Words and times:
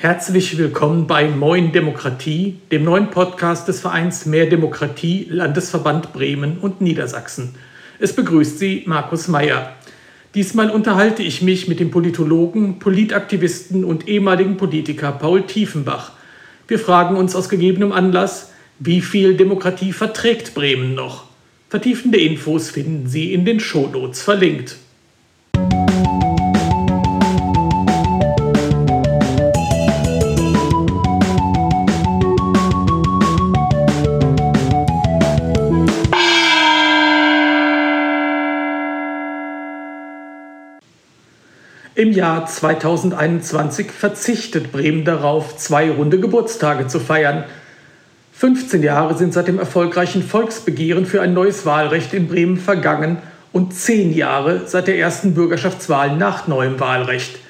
Herzlich 0.00 0.56
willkommen 0.56 1.08
bei 1.08 1.28
Moin 1.28 1.72
Demokratie, 1.72 2.60
dem 2.70 2.84
neuen 2.84 3.10
Podcast 3.10 3.66
des 3.66 3.80
Vereins 3.80 4.26
Mehr 4.26 4.46
Demokratie, 4.46 5.26
Landesverband 5.28 6.12
Bremen 6.12 6.58
und 6.58 6.80
Niedersachsen. 6.80 7.56
Es 7.98 8.14
begrüßt 8.14 8.60
Sie 8.60 8.84
Markus 8.86 9.26
Meyer. 9.26 9.74
Diesmal 10.36 10.70
unterhalte 10.70 11.24
ich 11.24 11.42
mich 11.42 11.66
mit 11.66 11.80
dem 11.80 11.90
Politologen, 11.90 12.78
Politaktivisten 12.78 13.84
und 13.84 14.06
ehemaligen 14.06 14.56
Politiker 14.56 15.10
Paul 15.10 15.42
Tiefenbach. 15.42 16.12
Wir 16.68 16.78
fragen 16.78 17.16
uns 17.16 17.34
aus 17.34 17.48
gegebenem 17.48 17.90
Anlass, 17.90 18.52
wie 18.78 19.00
viel 19.00 19.36
Demokratie 19.36 19.92
verträgt 19.92 20.54
Bremen 20.54 20.94
noch? 20.94 21.24
Vertiefende 21.70 22.20
Infos 22.20 22.70
finden 22.70 23.08
Sie 23.08 23.34
in 23.34 23.44
den 23.44 23.58
Shownotes 23.58 24.22
verlinkt. 24.22 24.76
Im 41.98 42.12
Jahr 42.12 42.46
2021 42.46 43.90
verzichtet 43.90 44.70
Bremen 44.70 45.04
darauf, 45.04 45.56
zwei 45.56 45.90
runde 45.90 46.20
Geburtstage 46.20 46.86
zu 46.86 47.00
feiern. 47.00 47.42
15 48.34 48.84
Jahre 48.84 49.18
sind 49.18 49.34
seit 49.34 49.48
dem 49.48 49.58
erfolgreichen 49.58 50.22
Volksbegehren 50.22 51.06
für 51.06 51.20
ein 51.22 51.34
neues 51.34 51.66
Wahlrecht 51.66 52.14
in 52.14 52.28
Bremen 52.28 52.56
vergangen 52.56 53.18
und 53.52 53.74
10 53.74 54.14
Jahre 54.14 54.68
seit 54.68 54.86
der 54.86 54.96
ersten 54.96 55.34
Bürgerschaftswahl 55.34 56.16
nach 56.16 56.46
neuem 56.46 56.78
Wahlrecht. 56.78 57.40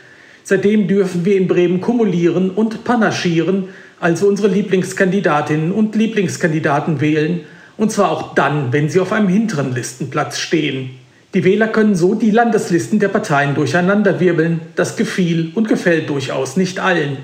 Seitdem 0.44 0.88
dürfen 0.88 1.26
wir 1.26 1.36
in 1.36 1.46
Bremen 1.46 1.82
kumulieren 1.82 2.48
und 2.48 2.84
panaschieren, 2.84 3.68
also 4.00 4.26
unsere 4.26 4.48
Lieblingskandidatinnen 4.48 5.72
und 5.72 5.94
Lieblingskandidaten 5.94 7.02
wählen, 7.02 7.42
und 7.76 7.92
zwar 7.92 8.10
auch 8.10 8.34
dann, 8.34 8.72
wenn 8.72 8.88
sie 8.88 9.00
auf 9.00 9.12
einem 9.12 9.28
hinteren 9.28 9.74
Listenplatz 9.74 10.38
stehen. 10.38 10.97
Die 11.34 11.44
Wähler 11.44 11.68
können 11.68 11.94
so 11.94 12.14
die 12.14 12.30
Landeslisten 12.30 13.00
der 13.00 13.08
Parteien 13.08 13.54
durcheinanderwirbeln. 13.54 14.60
Das 14.76 14.96
gefiel 14.96 15.52
und 15.54 15.68
gefällt 15.68 16.08
durchaus 16.08 16.56
nicht 16.56 16.80
allen. 16.80 17.18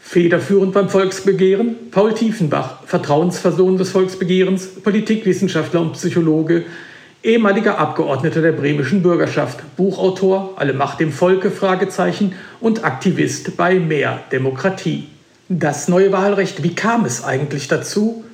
Federführend 0.00 0.72
beim 0.72 0.88
Volksbegehren 0.88 1.74
Paul 1.90 2.14
Tiefenbach, 2.14 2.84
Vertrauensperson 2.86 3.76
des 3.76 3.90
Volksbegehrens, 3.90 4.80
Politikwissenschaftler 4.82 5.80
und 5.80 5.94
Psychologe, 5.94 6.66
ehemaliger 7.24 7.78
Abgeordneter 7.78 8.42
der 8.42 8.52
bremischen 8.52 9.02
Bürgerschaft, 9.02 9.58
Buchautor 9.76 10.54
Alle 10.56 10.72
Macht 10.72 11.00
dem 11.00 11.10
Volke 11.10 11.50
und 12.60 12.84
Aktivist 12.84 13.56
bei 13.56 13.80
Mehr 13.80 14.20
Demokratie. 14.30 15.08
Das 15.48 15.88
neue 15.88 16.12
Wahlrecht, 16.12 16.62
wie 16.62 16.76
kam 16.76 17.04
es 17.04 17.24
eigentlich 17.24 17.66
dazu? 17.66 18.24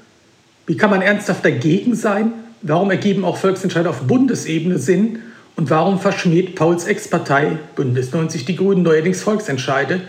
Wie 0.67 0.77
kann 0.77 0.91
man 0.91 1.01
ernsthaft 1.01 1.45
dagegen 1.47 1.95
sein? 1.95 2.33
Warum 2.67 2.91
ergeben 2.91 3.27
auch 3.27 3.37
Volksentscheide 3.37 3.91
auf 3.91 4.07
Bundesebene 4.07 4.79
Sinn? 4.79 5.19
Und 5.55 5.69
warum 5.69 5.99
verschmäht 5.99 6.57
Pauls 6.57 6.87
Ex-Partei 6.87 7.59
Bündnis 7.77 8.11
90 8.15 8.47
Die 8.47 8.57
Grünen 8.57 8.83
neuerdings 8.83 9.23
Volksentscheide? 9.23 10.01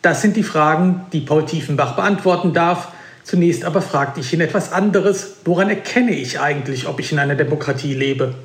Das 0.00 0.22
sind 0.22 0.36
die 0.36 0.44
Fragen, 0.44 1.06
die 1.12 1.22
Paul 1.22 1.44
Tiefenbach 1.44 1.96
beantworten 1.96 2.52
darf. 2.52 2.92
Zunächst 3.24 3.64
aber 3.64 3.82
fragte 3.82 4.20
ich 4.20 4.32
ihn 4.32 4.40
etwas 4.40 4.72
anderes. 4.72 5.40
Woran 5.44 5.70
erkenne 5.70 6.12
ich 6.12 6.38
eigentlich, 6.38 6.86
ob 6.86 7.00
ich 7.00 7.10
in 7.10 7.18
einer 7.18 7.34
Demokratie 7.34 7.94
lebe? 7.94 8.36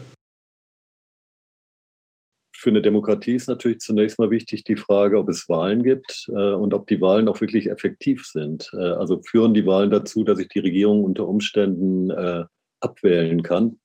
Für 2.57 2.71
eine 2.71 2.81
Demokratie 2.81 3.35
ist 3.35 3.47
natürlich 3.47 3.81
zunächst 3.81 4.17
mal 4.17 4.31
wichtig 4.31 4.63
die 4.63 4.77
Frage, 4.77 5.19
ob 5.19 5.29
es 5.29 5.47
Wahlen 5.47 5.83
gibt 5.83 6.27
äh, 6.29 6.53
und 6.53 6.73
ob 6.73 6.87
die 6.87 7.01
Wahlen 7.01 7.27
auch 7.27 7.39
wirklich 7.39 7.69
effektiv 7.69 8.25
sind. 8.25 8.71
Äh, 8.73 8.77
also 8.77 9.21
führen 9.21 9.53
die 9.53 9.67
Wahlen 9.67 9.91
dazu, 9.91 10.23
dass 10.23 10.39
sich 10.39 10.47
die 10.47 10.59
Regierung 10.59 11.03
unter 11.03 11.27
Umständen 11.27 12.09
äh, 12.09 12.45
abwählen 12.83 13.41
kann. 13.43 13.79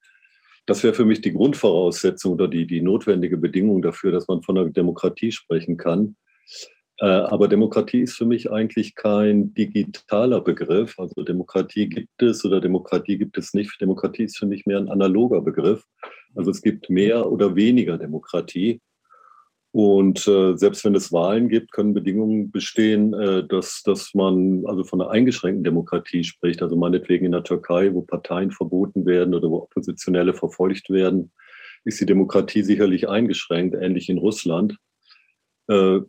Das 0.67 0.83
wäre 0.83 0.93
für 0.93 1.07
mich 1.07 1.23
die 1.23 1.33
Grundvoraussetzung 1.33 2.35
oder 2.35 2.49
die, 2.49 2.67
die 2.67 2.83
notwendige 2.83 3.39
Bedingung 3.39 3.81
dafür, 3.81 4.13
dass 4.13 4.29
man 4.29 4.43
von 4.43 4.59
einer 4.59 4.69
Demokratie 4.69 5.33
sprechen 5.33 5.79
kann. 5.79 6.17
Äh, 7.01 7.07
aber 7.07 7.49
Demokratie 7.49 8.01
ist 8.01 8.17
für 8.17 8.27
mich 8.27 8.51
eigentlich 8.51 8.95
kein 8.95 9.55
digitaler 9.55 10.41
Begriff. 10.41 10.99
Also 10.99 11.23
Demokratie 11.23 11.89
gibt 11.89 12.23
es 12.23 12.45
oder 12.45 12.61
Demokratie 12.61 13.17
gibt 13.17 13.39
es 13.39 13.55
nicht. 13.55 13.81
Demokratie 13.81 14.25
ist 14.25 14.37
für 14.37 14.47
mich 14.47 14.67
mehr 14.67 14.79
ein 14.79 14.89
analoger 14.89 15.41
Begriff. 15.41 15.85
Also 16.35 16.51
es 16.51 16.61
gibt 16.61 16.91
mehr 16.91 17.31
oder 17.31 17.55
weniger 17.55 17.97
Demokratie. 17.97 18.81
Und 19.71 20.27
äh, 20.27 20.57
selbst 20.57 20.85
wenn 20.85 20.95
es 20.95 21.13
Wahlen 21.13 21.49
gibt, 21.49 21.73
können 21.73 21.93
Bedingungen 21.93 22.51
bestehen, 22.51 23.13
äh, 23.13 23.47
dass, 23.47 23.83
dass 23.83 24.15
man 24.15 24.65
also 24.67 24.83
von 24.83 25.01
einer 25.01 25.11
eingeschränkten 25.11 25.63
Demokratie 25.63 26.25
spricht. 26.25 26.63
Also 26.63 26.77
meinetwegen 26.77 27.27
in 27.27 27.33
der 27.33 27.45
Türkei, 27.45 27.93
wo 27.93 28.01
Parteien 28.03 28.51
verboten 28.51 29.05
werden 29.05 29.35
oder 29.35 29.51
wo 29.51 29.59
Oppositionelle 29.59 30.33
verfolgt 30.33 30.89
werden, 30.89 31.33
ist 31.85 32.01
die 32.01 32.07
Demokratie 32.07 32.63
sicherlich 32.63 33.09
eingeschränkt, 33.09 33.77
ähnlich 33.79 34.09
in 34.09 34.19
Russland. 34.19 34.77
Äh, 35.69 36.01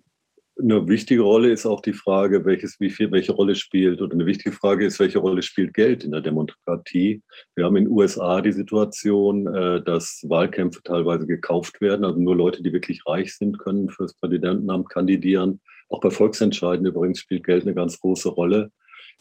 eine 0.61 0.87
wichtige 0.87 1.21
Rolle 1.21 1.51
ist 1.51 1.65
auch 1.65 1.81
die 1.81 1.93
Frage, 1.93 2.45
welches, 2.45 2.79
wie 2.79 2.89
viel, 2.89 3.11
welche 3.11 3.31
Rolle 3.31 3.55
spielt, 3.55 4.01
oder 4.01 4.13
eine 4.13 4.25
wichtige 4.25 4.51
Frage 4.51 4.85
ist, 4.85 4.99
welche 4.99 5.19
Rolle 5.19 5.41
spielt 5.41 5.73
Geld 5.73 6.03
in 6.03 6.11
der 6.11 6.21
Demokratie? 6.21 7.21
Wir 7.55 7.65
haben 7.65 7.75
in 7.75 7.85
den 7.85 7.93
USA 7.93 8.41
die 8.41 8.51
Situation, 8.51 9.47
äh, 9.47 9.81
dass 9.83 10.23
Wahlkämpfe 10.27 10.81
teilweise 10.83 11.25
gekauft 11.27 11.79
werden. 11.81 12.05
Also 12.05 12.19
nur 12.19 12.35
Leute, 12.35 12.61
die 12.61 12.73
wirklich 12.73 13.05
reich 13.05 13.35
sind, 13.35 13.59
können 13.59 13.89
fürs 13.89 14.13
Präsidentenamt 14.15 14.89
kandidieren. 14.89 15.61
Auch 15.89 16.01
bei 16.01 16.11
Volksentscheiden 16.11 16.85
übrigens 16.85 17.19
spielt 17.19 17.45
Geld 17.45 17.63
eine 17.63 17.73
ganz 17.73 17.99
große 17.99 18.29
Rolle. 18.29 18.71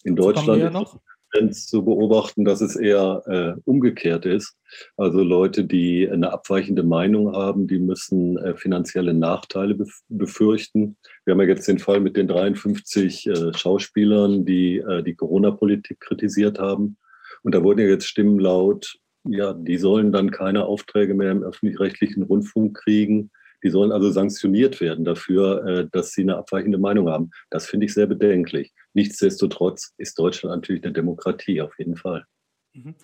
In 0.04 0.16
Deutschland 0.16 0.60
ja 0.60 0.70
noch. 0.70 1.00
Tendenz 1.32 1.66
zu 1.66 1.84
beobachten, 1.84 2.44
dass 2.44 2.60
es 2.60 2.76
eher 2.76 3.22
äh, 3.26 3.60
umgekehrt 3.64 4.26
ist. 4.26 4.56
Also 4.96 5.22
Leute, 5.22 5.64
die 5.64 6.08
eine 6.08 6.32
abweichende 6.32 6.82
Meinung 6.82 7.32
haben, 7.34 7.66
die 7.66 7.78
müssen 7.78 8.36
äh, 8.38 8.54
finanzielle 8.56 9.14
Nachteile 9.14 9.74
bef 9.74 10.00
befürchten. 10.08 10.96
Wir 11.24 11.32
haben 11.32 11.40
ja 11.40 11.48
jetzt 11.48 11.68
den 11.68 11.78
Fall 11.78 12.00
mit 12.00 12.16
den 12.16 12.28
53 12.28 13.26
äh, 13.26 13.52
Schauspielern, 13.54 14.44
die 14.44 14.78
äh, 14.78 15.02
die 15.02 15.14
Corona-Politik 15.14 16.00
kritisiert 16.00 16.58
haben. 16.58 16.96
Und 17.42 17.54
da 17.54 17.62
wurden 17.62 17.80
ja 17.80 17.86
jetzt 17.86 18.06
Stimmen 18.06 18.38
laut, 18.38 18.98
ja, 19.24 19.52
die 19.52 19.76
sollen 19.76 20.12
dann 20.12 20.30
keine 20.30 20.64
Aufträge 20.64 21.14
mehr 21.14 21.32
im 21.32 21.42
öffentlich-rechtlichen 21.42 22.22
Rundfunk 22.22 22.76
kriegen. 22.76 23.30
Die 23.64 23.70
sollen 23.70 23.90
also 23.90 24.10
sanktioniert 24.10 24.80
werden 24.80 25.04
dafür, 25.04 25.66
äh, 25.66 25.86
dass 25.90 26.12
sie 26.12 26.22
eine 26.22 26.36
abweichende 26.36 26.78
Meinung 26.78 27.08
haben. 27.08 27.30
Das 27.50 27.66
finde 27.66 27.86
ich 27.86 27.94
sehr 27.94 28.06
bedenklich. 28.06 28.72
Nichtsdestotrotz 28.98 29.94
ist 29.96 30.18
Deutschland 30.18 30.56
natürlich 30.56 30.82
eine 30.82 30.92
Demokratie, 30.92 31.60
auf 31.60 31.78
jeden 31.78 31.94
Fall. 31.94 32.26
Mhm. 32.72 32.96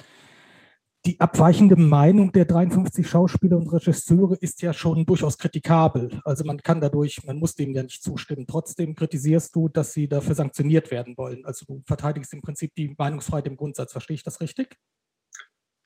Die 1.06 1.20
abweichende 1.20 1.76
Meinung 1.76 2.32
der 2.32 2.46
53 2.46 3.08
Schauspieler 3.08 3.58
und 3.58 3.72
Regisseure 3.72 4.34
ist 4.40 4.60
ja 4.60 4.72
schon 4.72 5.06
durchaus 5.06 5.38
kritikabel. 5.38 6.20
Also 6.24 6.44
man 6.44 6.58
kann 6.58 6.80
dadurch, 6.80 7.22
man 7.24 7.38
muss 7.38 7.54
dem 7.54 7.72
ja 7.74 7.84
nicht 7.84 8.02
zustimmen. 8.02 8.46
Trotzdem 8.48 8.96
kritisierst 8.96 9.54
du, 9.54 9.68
dass 9.68 9.92
sie 9.92 10.08
dafür 10.08 10.34
sanktioniert 10.34 10.90
werden 10.90 11.16
wollen. 11.16 11.44
Also 11.44 11.64
du 11.64 11.82
verteidigst 11.86 12.32
im 12.32 12.42
Prinzip 12.42 12.74
die 12.74 12.92
Meinungsfreiheit 12.98 13.46
im 13.46 13.56
Grundsatz. 13.56 13.92
Verstehe 13.92 14.16
ich 14.16 14.24
das 14.24 14.40
richtig? 14.40 14.76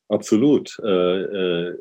Absolut. 0.09 0.79
Äh, 0.83 0.89
äh, 0.89 1.79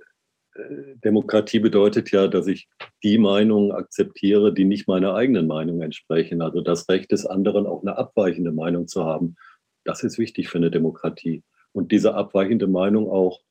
Demokratie 1.04 1.60
bedeutet 1.60 2.12
ja, 2.12 2.28
dass 2.28 2.48
ich 2.48 2.68
die 3.04 3.18
Meinungen 3.18 3.72
akzeptiere, 3.72 4.54
die 4.54 4.66
nicht 4.66 4.88
meiner 4.88 5.14
eigenen 5.14 5.48
Meinung 5.48 5.82
entsprechen. 5.82 6.42
Also 6.42 6.62
das 6.62 6.90
Recht 6.90 7.12
des 7.12 7.26
anderen, 7.26 7.68
auch 7.68 7.82
eine 7.82 7.98
abweichende 7.98 8.52
Meinung 8.52 8.88
zu 8.88 9.06
haben. 9.06 9.36
Das 9.84 10.04
ist 10.04 10.18
wichtig 10.18 10.50
für 10.50 10.58
eine 10.58 10.72
Demokratie. 10.72 11.44
Und 11.72 11.92
diese 11.92 12.16
abweichende 12.16 12.68
Meinung 12.68 13.10
auch 13.10 13.42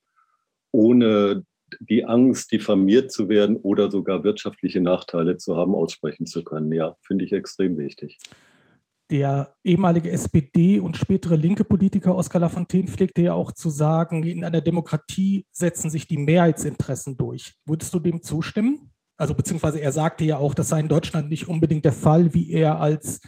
ohne 0.72 1.44
die 1.80 2.04
Angst, 2.04 2.52
diffamiert 2.52 3.10
zu 3.10 3.28
werden 3.28 3.56
oder 3.56 3.90
sogar 3.90 4.24
wirtschaftliche 4.24 4.80
Nachteile 4.80 5.36
zu 5.36 5.56
haben, 5.56 5.74
aussprechen 5.74 6.26
zu 6.26 6.44
können. 6.44 6.72
Ja, 6.72 6.96
finde 7.02 7.24
ich 7.24 7.32
extrem 7.32 7.76
wichtig. 7.78 8.18
Der 9.10 9.54
ehemalige 9.62 10.10
SPD- 10.10 10.80
und 10.80 10.96
spätere 10.96 11.36
linke 11.36 11.62
Politiker 11.62 12.16
Oskar 12.16 12.40
Lafontaine 12.40 12.88
pflegte 12.88 13.22
ja 13.22 13.34
auch 13.34 13.52
zu 13.52 13.70
sagen, 13.70 14.24
in 14.24 14.44
einer 14.44 14.60
Demokratie 14.60 15.46
setzen 15.52 15.90
sich 15.90 16.08
die 16.08 16.18
Mehrheitsinteressen 16.18 17.16
durch. 17.16 17.54
Würdest 17.66 17.94
du 17.94 18.00
dem 18.00 18.22
zustimmen? 18.22 18.90
Also 19.16 19.34
beziehungsweise 19.34 19.80
er 19.80 19.92
sagte 19.92 20.24
ja 20.24 20.38
auch, 20.38 20.54
das 20.54 20.68
sei 20.68 20.80
in 20.80 20.88
Deutschland 20.88 21.28
nicht 21.28 21.48
unbedingt 21.48 21.84
der 21.84 21.92
Fall, 21.92 22.34
wie 22.34 22.50
er 22.50 22.80
als 22.80 23.20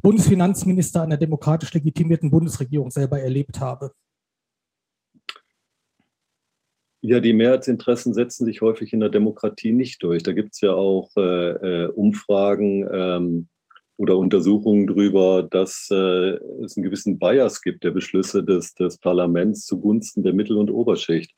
Bundesfinanzminister 0.00 1.02
einer 1.02 1.18
demokratisch 1.18 1.74
legitimierten 1.74 2.30
Bundesregierung 2.30 2.90
selber 2.90 3.20
erlebt 3.20 3.60
habe. 3.60 3.92
Ja, 7.02 7.20
die 7.20 7.34
Mehrheitsinteressen 7.34 8.14
setzen 8.14 8.46
sich 8.46 8.62
häufig 8.62 8.92
in 8.92 9.00
der 9.00 9.10
Demokratie 9.10 9.72
nicht 9.72 10.02
durch. 10.02 10.22
Da 10.22 10.32
gibt 10.32 10.54
es 10.54 10.60
ja 10.60 10.72
auch 10.72 11.10
äh, 11.16 11.84
äh 11.84 11.86
Umfragen, 11.88 12.88
ähm, 12.90 13.48
oder 13.96 14.16
Untersuchungen 14.18 14.86
darüber, 14.86 15.42
dass 15.42 15.88
äh, 15.90 16.38
es 16.64 16.76
einen 16.76 16.84
gewissen 16.84 17.18
Bias 17.18 17.62
gibt 17.62 17.84
der 17.84 17.92
Beschlüsse 17.92 18.44
des, 18.44 18.74
des 18.74 18.98
Parlaments 18.98 19.64
zugunsten 19.64 20.22
der 20.22 20.34
Mittel- 20.34 20.58
und 20.58 20.70
Oberschicht 20.70 21.32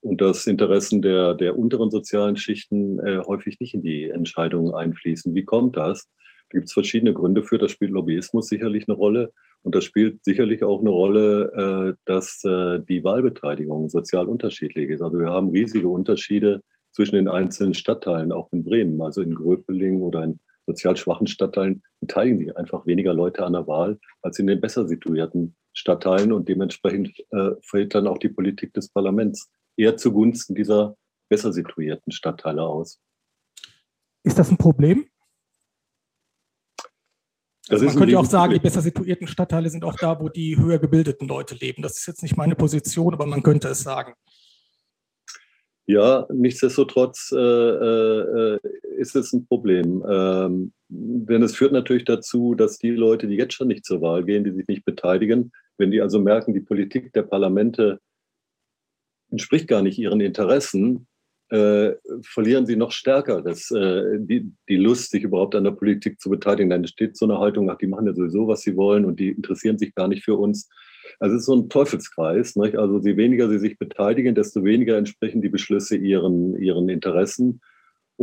und 0.00 0.20
dass 0.20 0.46
Interessen 0.46 1.02
der, 1.02 1.34
der 1.34 1.58
unteren 1.58 1.90
sozialen 1.90 2.36
Schichten 2.36 2.98
äh, 3.00 3.18
häufig 3.26 3.58
nicht 3.58 3.74
in 3.74 3.82
die 3.82 4.10
Entscheidungen 4.10 4.74
einfließen. 4.74 5.34
Wie 5.34 5.44
kommt 5.44 5.76
das? 5.76 6.08
gibt 6.54 6.68
es 6.68 6.72
verschiedene 6.72 7.12
Gründe 7.12 7.42
für. 7.42 7.58
Da 7.58 7.68
spielt 7.68 7.90
Lobbyismus 7.90 8.48
sicherlich 8.48 8.88
eine 8.88 8.96
Rolle. 8.96 9.32
Und 9.62 9.74
das 9.74 9.84
spielt 9.84 10.24
sicherlich 10.24 10.62
auch 10.62 10.80
eine 10.80 10.90
Rolle, 10.90 11.94
äh, 11.94 12.00
dass 12.04 12.42
äh, 12.44 12.80
die 12.80 13.02
Wahlbeteiligung 13.02 13.88
sozial 13.88 14.28
unterschiedlich 14.28 14.90
ist. 14.90 15.02
Also 15.02 15.18
wir 15.18 15.30
haben 15.30 15.50
riesige 15.50 15.88
Unterschiede 15.88 16.62
zwischen 16.92 17.16
den 17.16 17.28
einzelnen 17.28 17.74
Stadtteilen, 17.74 18.30
auch 18.30 18.52
in 18.52 18.62
Bremen. 18.62 19.00
Also 19.02 19.22
in 19.22 19.34
Gröpeling 19.34 20.00
oder 20.00 20.24
in 20.24 20.38
sozial 20.66 20.96
schwachen 20.96 21.26
Stadtteilen 21.26 21.82
beteiligen 22.00 22.38
sich 22.38 22.56
einfach 22.56 22.86
weniger 22.86 23.14
Leute 23.14 23.44
an 23.44 23.52
der 23.52 23.66
Wahl 23.66 23.98
als 24.22 24.38
in 24.38 24.46
den 24.46 24.60
besser 24.60 24.86
situierten 24.86 25.56
Stadtteilen. 25.72 26.32
Und 26.32 26.48
dementsprechend 26.48 27.18
äh, 27.30 27.50
fällt 27.62 27.94
dann 27.94 28.06
auch 28.06 28.18
die 28.18 28.28
Politik 28.28 28.72
des 28.74 28.88
Parlaments 28.88 29.50
eher 29.76 29.96
zugunsten 29.96 30.54
dieser 30.54 30.96
besser 31.28 31.52
situierten 31.52 32.12
Stadtteile 32.12 32.62
aus. 32.62 33.00
Ist 34.22 34.38
das 34.38 34.50
ein 34.50 34.56
Problem? 34.56 35.06
Also 37.68 37.86
man 37.86 37.96
könnte 37.96 38.12
ja 38.12 38.18
auch 38.18 38.26
sagen, 38.26 38.52
die 38.52 38.58
besser 38.58 38.82
situierten 38.82 39.26
Stadtteile 39.26 39.70
sind 39.70 39.84
auch 39.84 39.96
da, 39.96 40.20
wo 40.20 40.28
die 40.28 40.58
höher 40.58 40.78
gebildeten 40.78 41.26
Leute 41.26 41.54
leben. 41.54 41.82
Das 41.82 41.96
ist 41.98 42.06
jetzt 42.06 42.22
nicht 42.22 42.36
meine 42.36 42.54
Position, 42.54 43.14
aber 43.14 43.24
man 43.24 43.42
könnte 43.42 43.68
es 43.68 43.82
sagen. 43.82 44.14
Ja, 45.86 46.26
nichtsdestotrotz 46.30 47.30
äh, 47.32 47.38
äh, 47.38 48.58
ist 48.94 49.16
es 49.16 49.32
ein 49.32 49.46
Problem. 49.46 50.04
Ähm, 50.08 50.72
denn 50.88 51.42
es 51.42 51.54
führt 51.56 51.72
natürlich 51.72 52.04
dazu, 52.04 52.54
dass 52.54 52.78
die 52.78 52.90
Leute, 52.90 53.26
die 53.26 53.36
jetzt 53.36 53.54
schon 53.54 53.68
nicht 53.68 53.84
zur 53.84 54.00
Wahl 54.00 54.24
gehen, 54.24 54.44
die 54.44 54.52
sich 54.52 54.66
nicht 54.66 54.84
beteiligen, 54.84 55.52
wenn 55.78 55.90
die 55.90 56.00
also 56.00 56.18
merken, 56.20 56.54
die 56.54 56.60
Politik 56.60 57.12
der 57.12 57.22
Parlamente 57.22 57.98
entspricht 59.30 59.68
gar 59.68 59.82
nicht 59.82 59.98
ihren 59.98 60.20
Interessen, 60.20 61.06
äh, 61.50 61.92
verlieren 62.22 62.66
sie 62.66 62.76
noch 62.76 62.92
stärker 62.92 63.42
das, 63.42 63.70
äh, 63.70 64.18
die, 64.18 64.52
die 64.68 64.76
Lust, 64.76 65.10
sich 65.10 65.24
überhaupt 65.24 65.54
an 65.54 65.64
der 65.64 65.72
Politik 65.72 66.20
zu 66.20 66.30
beteiligen. 66.30 66.70
Dann 66.70 66.86
steht 66.86 67.16
so 67.16 67.26
eine 67.26 67.38
Haltung, 67.38 67.70
ach, 67.70 67.78
die 67.78 67.86
machen 67.86 68.06
ja 68.06 68.14
sowieso, 68.14 68.48
was 68.48 68.62
sie 68.62 68.76
wollen 68.76 69.04
und 69.04 69.20
die 69.20 69.28
interessieren 69.30 69.78
sich 69.78 69.94
gar 69.94 70.08
nicht 70.08 70.24
für 70.24 70.36
uns. 70.36 70.68
Also 71.20 71.36
es 71.36 71.42
ist 71.42 71.46
so 71.46 71.54
ein 71.54 71.68
Teufelskreis. 71.68 72.56
Nicht? 72.56 72.76
Also 72.76 72.98
je 73.00 73.16
weniger 73.16 73.48
sie 73.48 73.58
sich 73.58 73.78
beteiligen, 73.78 74.34
desto 74.34 74.64
weniger 74.64 74.96
entsprechen 74.96 75.42
die 75.42 75.48
Beschlüsse 75.48 75.96
ihren, 75.96 76.56
ihren 76.56 76.88
Interessen. 76.88 77.60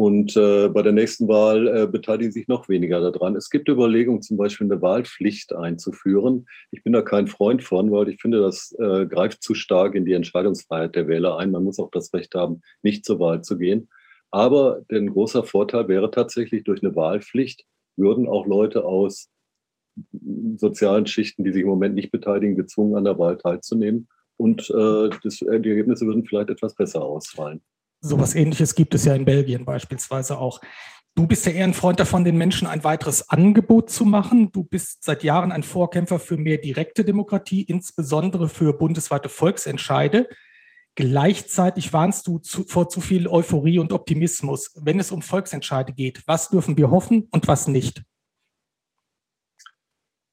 Und 0.01 0.35
äh, 0.35 0.67
bei 0.67 0.81
der 0.81 0.93
nächsten 0.93 1.27
Wahl 1.27 1.67
äh, 1.67 1.85
beteiligen 1.85 2.31
sich 2.31 2.47
noch 2.47 2.67
weniger 2.67 3.11
daran. 3.11 3.35
Es 3.35 3.51
gibt 3.51 3.69
Überlegungen, 3.69 4.23
zum 4.23 4.35
Beispiel 4.35 4.65
eine 4.65 4.81
Wahlpflicht 4.81 5.53
einzuführen. 5.53 6.47
Ich 6.71 6.81
bin 6.81 6.91
da 6.91 7.03
kein 7.03 7.27
Freund 7.27 7.61
von, 7.61 7.91
weil 7.91 8.09
ich 8.09 8.19
finde, 8.19 8.39
das 8.39 8.75
äh, 8.79 9.05
greift 9.05 9.43
zu 9.43 9.53
stark 9.53 9.93
in 9.93 10.03
die 10.03 10.13
Entscheidungsfreiheit 10.13 10.95
der 10.95 11.07
Wähler 11.07 11.37
ein. 11.37 11.51
Man 11.51 11.63
muss 11.63 11.77
auch 11.77 11.91
das 11.91 12.11
Recht 12.15 12.33
haben, 12.33 12.63
nicht 12.81 13.05
zur 13.05 13.19
Wahl 13.19 13.43
zu 13.43 13.59
gehen. 13.59 13.89
Aber 14.31 14.81
ein 14.91 15.11
großer 15.11 15.43
Vorteil 15.43 15.87
wäre 15.87 16.09
tatsächlich, 16.09 16.63
durch 16.63 16.81
eine 16.81 16.95
Wahlpflicht 16.95 17.67
würden 17.95 18.27
auch 18.27 18.47
Leute 18.47 18.85
aus 18.85 19.29
sozialen 20.55 21.05
Schichten, 21.05 21.43
die 21.43 21.51
sich 21.53 21.61
im 21.61 21.69
Moment 21.69 21.93
nicht 21.93 22.09
beteiligen, 22.09 22.55
gezwungen 22.55 22.95
an 22.95 23.03
der 23.03 23.19
Wahl 23.19 23.37
teilzunehmen. 23.37 24.07
Und 24.37 24.67
äh, 24.71 25.11
das, 25.23 25.43
äh, 25.43 25.59
die 25.59 25.69
Ergebnisse 25.69 26.07
würden 26.07 26.25
vielleicht 26.25 26.49
etwas 26.49 26.73
besser 26.73 27.03
ausfallen. 27.03 27.61
Sowas 28.01 28.33
ähnliches 28.33 28.73
gibt 28.75 28.95
es 28.95 29.05
ja 29.05 29.13
in 29.15 29.25
Belgien 29.25 29.63
beispielsweise 29.63 30.39
auch. 30.39 30.59
Du 31.13 31.27
bist 31.27 31.45
ja 31.45 31.51
eher 31.51 31.65
ein 31.65 31.73
Freund 31.73 31.99
davon, 31.99 32.23
den 32.23 32.37
Menschen 32.37 32.67
ein 32.67 32.83
weiteres 32.83 33.29
Angebot 33.29 33.89
zu 33.89 34.05
machen. 34.05 34.51
Du 34.51 34.63
bist 34.63 35.03
seit 35.03 35.23
Jahren 35.23 35.51
ein 35.51 35.61
Vorkämpfer 35.61 36.19
für 36.19 36.37
mehr 36.37 36.57
direkte 36.57 37.03
Demokratie, 37.03 37.63
insbesondere 37.63 38.47
für 38.47 38.73
bundesweite 38.73 39.29
Volksentscheide. 39.29 40.27
Gleichzeitig 40.95 41.93
warnst 41.93 42.27
du 42.27 42.39
zu, 42.39 42.63
vor 42.63 42.89
zu 42.89 43.01
viel 43.01 43.27
Euphorie 43.27 43.79
und 43.79 43.93
Optimismus, 43.93 44.71
wenn 44.81 44.99
es 44.99 45.11
um 45.11 45.21
Volksentscheide 45.21 45.93
geht. 45.93 46.23
Was 46.27 46.49
dürfen 46.49 46.77
wir 46.77 46.91
hoffen 46.91 47.27
und 47.31 47.47
was 47.47 47.67
nicht? 47.67 48.01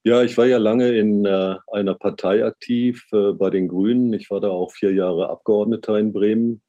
Ja, 0.05 0.23
ich 0.23 0.39
war 0.39 0.47
ja 0.47 0.59
lange 0.59 0.91
in 0.91 1.25
äh, 1.27 1.57
einer 1.73 1.95
Partei 1.95 2.45
aktiv, 2.45 3.05
äh, 3.13 3.33
bei 3.33 3.51
den 3.51 3.69
Grünen. 3.69 4.13
Ich 4.13 4.31
war 4.31 4.41
da 4.41 4.49
auch 4.49 4.73
vier 4.73 4.93
Jahre 4.93 5.29
Abgeordneter 5.29 5.99
in 5.99 6.13
Bremen. 6.13 6.63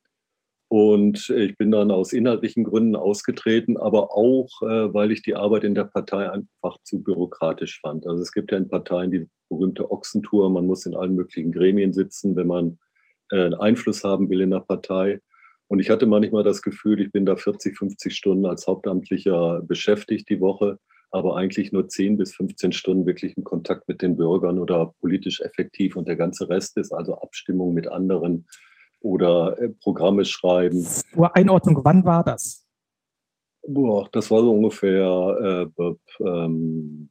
Und 0.70 1.32
ich 1.32 1.58
bin 1.58 1.72
dann 1.72 1.90
aus 1.90 2.14
inhaltlichen 2.14 2.64
Gründen 2.64 2.96
ausgetreten, 2.96 3.76
aber 3.76 4.16
auch, 4.16 4.62
äh, 4.62 4.94
weil 4.94 5.12
ich 5.12 5.24
die 5.24 5.36
Arbeit 5.36 5.64
in 5.64 5.74
der 5.74 5.86
Partei 5.86 6.30
einfach 6.30 6.78
zu 6.84 7.02
bürokratisch 7.02 7.82
fand. 7.82 8.06
Also 8.06 8.22
es 8.22 8.32
gibt 8.32 8.52
ja 8.52 8.60
in 8.60 8.70
Parteien 8.70 9.10
die 9.10 9.28
berühmte 9.50 9.90
Ochsentour, 9.90 10.48
man 10.52 10.68
muss 10.68 10.86
in 10.86 10.96
allen 10.96 11.16
möglichen 11.16 11.52
Gremien 11.52 11.92
sitzen, 11.92 12.36
wenn 12.36 12.46
man 12.46 12.78
äh, 13.32 13.52
Einfluss 13.56 14.04
haben 14.04 14.30
will 14.30 14.42
in 14.42 14.52
der 14.52 14.60
Partei. 14.60 15.22
Und 15.70 15.80
ich 15.80 15.90
hatte 15.90 16.06
manchmal 16.06 16.44
das 16.44 16.62
Gefühl, 16.62 17.02
ich 17.02 17.12
bin 17.12 17.26
da 17.26 17.36
40, 17.36 17.76
50 17.76 18.16
Stunden 18.16 18.46
als 18.46 18.68
Hauptamtlicher 18.68 19.64
beschäftigt 19.64 20.30
die 20.30 20.40
Woche, 20.40 20.78
aber 21.10 21.36
eigentlich 21.36 21.72
nur 21.72 21.88
10 21.88 22.18
bis 22.18 22.36
15 22.36 22.74
Stunden 22.74 23.08
wirklich 23.08 23.36
in 23.36 23.44
Kontakt 23.44 23.88
mit 23.88 24.04
den 24.04 24.18
Bürgern 24.18 24.60
oder 24.60 24.94
politisch 25.00 25.42
effektiv. 25.42 25.96
Und 25.96 26.08
der 26.08 26.16
ganze 26.16 26.48
Rest 26.48 26.78
ist 26.78 26.92
also 26.92 27.16
Abstimmung 27.16 27.74
mit 27.74 27.88
anderen 27.88 28.46
oder 29.02 29.60
äh, 29.60 29.70
Programme 29.70 30.26
schreiben. 30.26 30.84
Zur 30.84 31.36
Einordnung, 31.36 31.80
wann 31.84 32.04
war 32.06 32.24
das? 32.24 32.66
Boah, 33.68 34.08
das 34.12 34.32
war 34.32 34.42
so 34.42 34.52
ungefähr 34.52 35.70
äh, 35.78 35.94
ähm, 36.24 37.10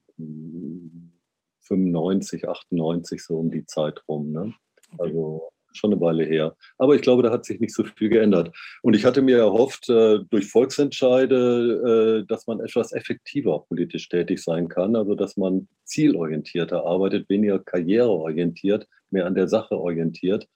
95, 1.60 2.48
98, 2.48 3.22
so 3.22 3.38
um 3.38 3.50
die 3.50 3.66
Zeit 3.66 4.02
rum. 4.08 4.32
Ne? 4.32 4.54
Also 4.98 5.50
schon 5.72 5.92
eine 5.92 6.00
Weile 6.00 6.24
her. 6.24 6.56
Aber 6.78 6.94
ich 6.94 7.02
glaube, 7.02 7.22
da 7.22 7.30
hat 7.30 7.44
sich 7.44 7.60
nicht 7.60 7.74
so 7.74 7.84
viel 7.84 8.08
geändert. 8.08 8.56
Und 8.82 8.94
ich 8.94 9.04
hatte 9.04 9.22
mir 9.22 9.38
erhofft, 9.38 9.88
äh, 9.88 10.20
durch 10.30 10.46
Volksentscheide, 10.50 12.22
äh, 12.22 12.26
dass 12.26 12.46
man 12.46 12.60
etwas 12.60 12.92
effektiver 12.92 13.64
politisch 13.68 14.08
tätig 14.08 14.42
sein 14.42 14.68
kann. 14.68 14.96
Also, 14.96 15.14
dass 15.14 15.36
man 15.36 15.68
zielorientierter 15.84 16.84
arbeitet, 16.84 17.28
weniger 17.28 17.58
karriereorientiert, 17.58 18.88
mehr 19.10 19.26
an 19.26 19.34
der 19.34 19.48
Sache 19.48 19.78
orientiert. 19.78 20.48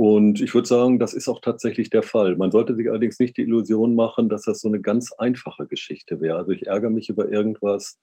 Und 0.00 0.40
ich 0.40 0.54
würde 0.54 0.66
sagen, 0.66 0.98
das 0.98 1.12
ist 1.12 1.28
auch 1.28 1.42
tatsächlich 1.42 1.90
der 1.90 2.02
Fall. 2.02 2.34
Man 2.36 2.50
sollte 2.50 2.74
sich 2.74 2.88
allerdings 2.88 3.18
nicht 3.18 3.36
die 3.36 3.42
Illusion 3.42 3.94
machen, 3.94 4.30
dass 4.30 4.44
das 4.44 4.60
so 4.62 4.68
eine 4.68 4.80
ganz 4.80 5.12
einfache 5.12 5.66
Geschichte 5.66 6.22
wäre. 6.22 6.38
Also 6.38 6.52
ich 6.52 6.68
ärgere 6.68 6.88
mich 6.88 7.10
über 7.10 7.30
irgendwas 7.30 7.98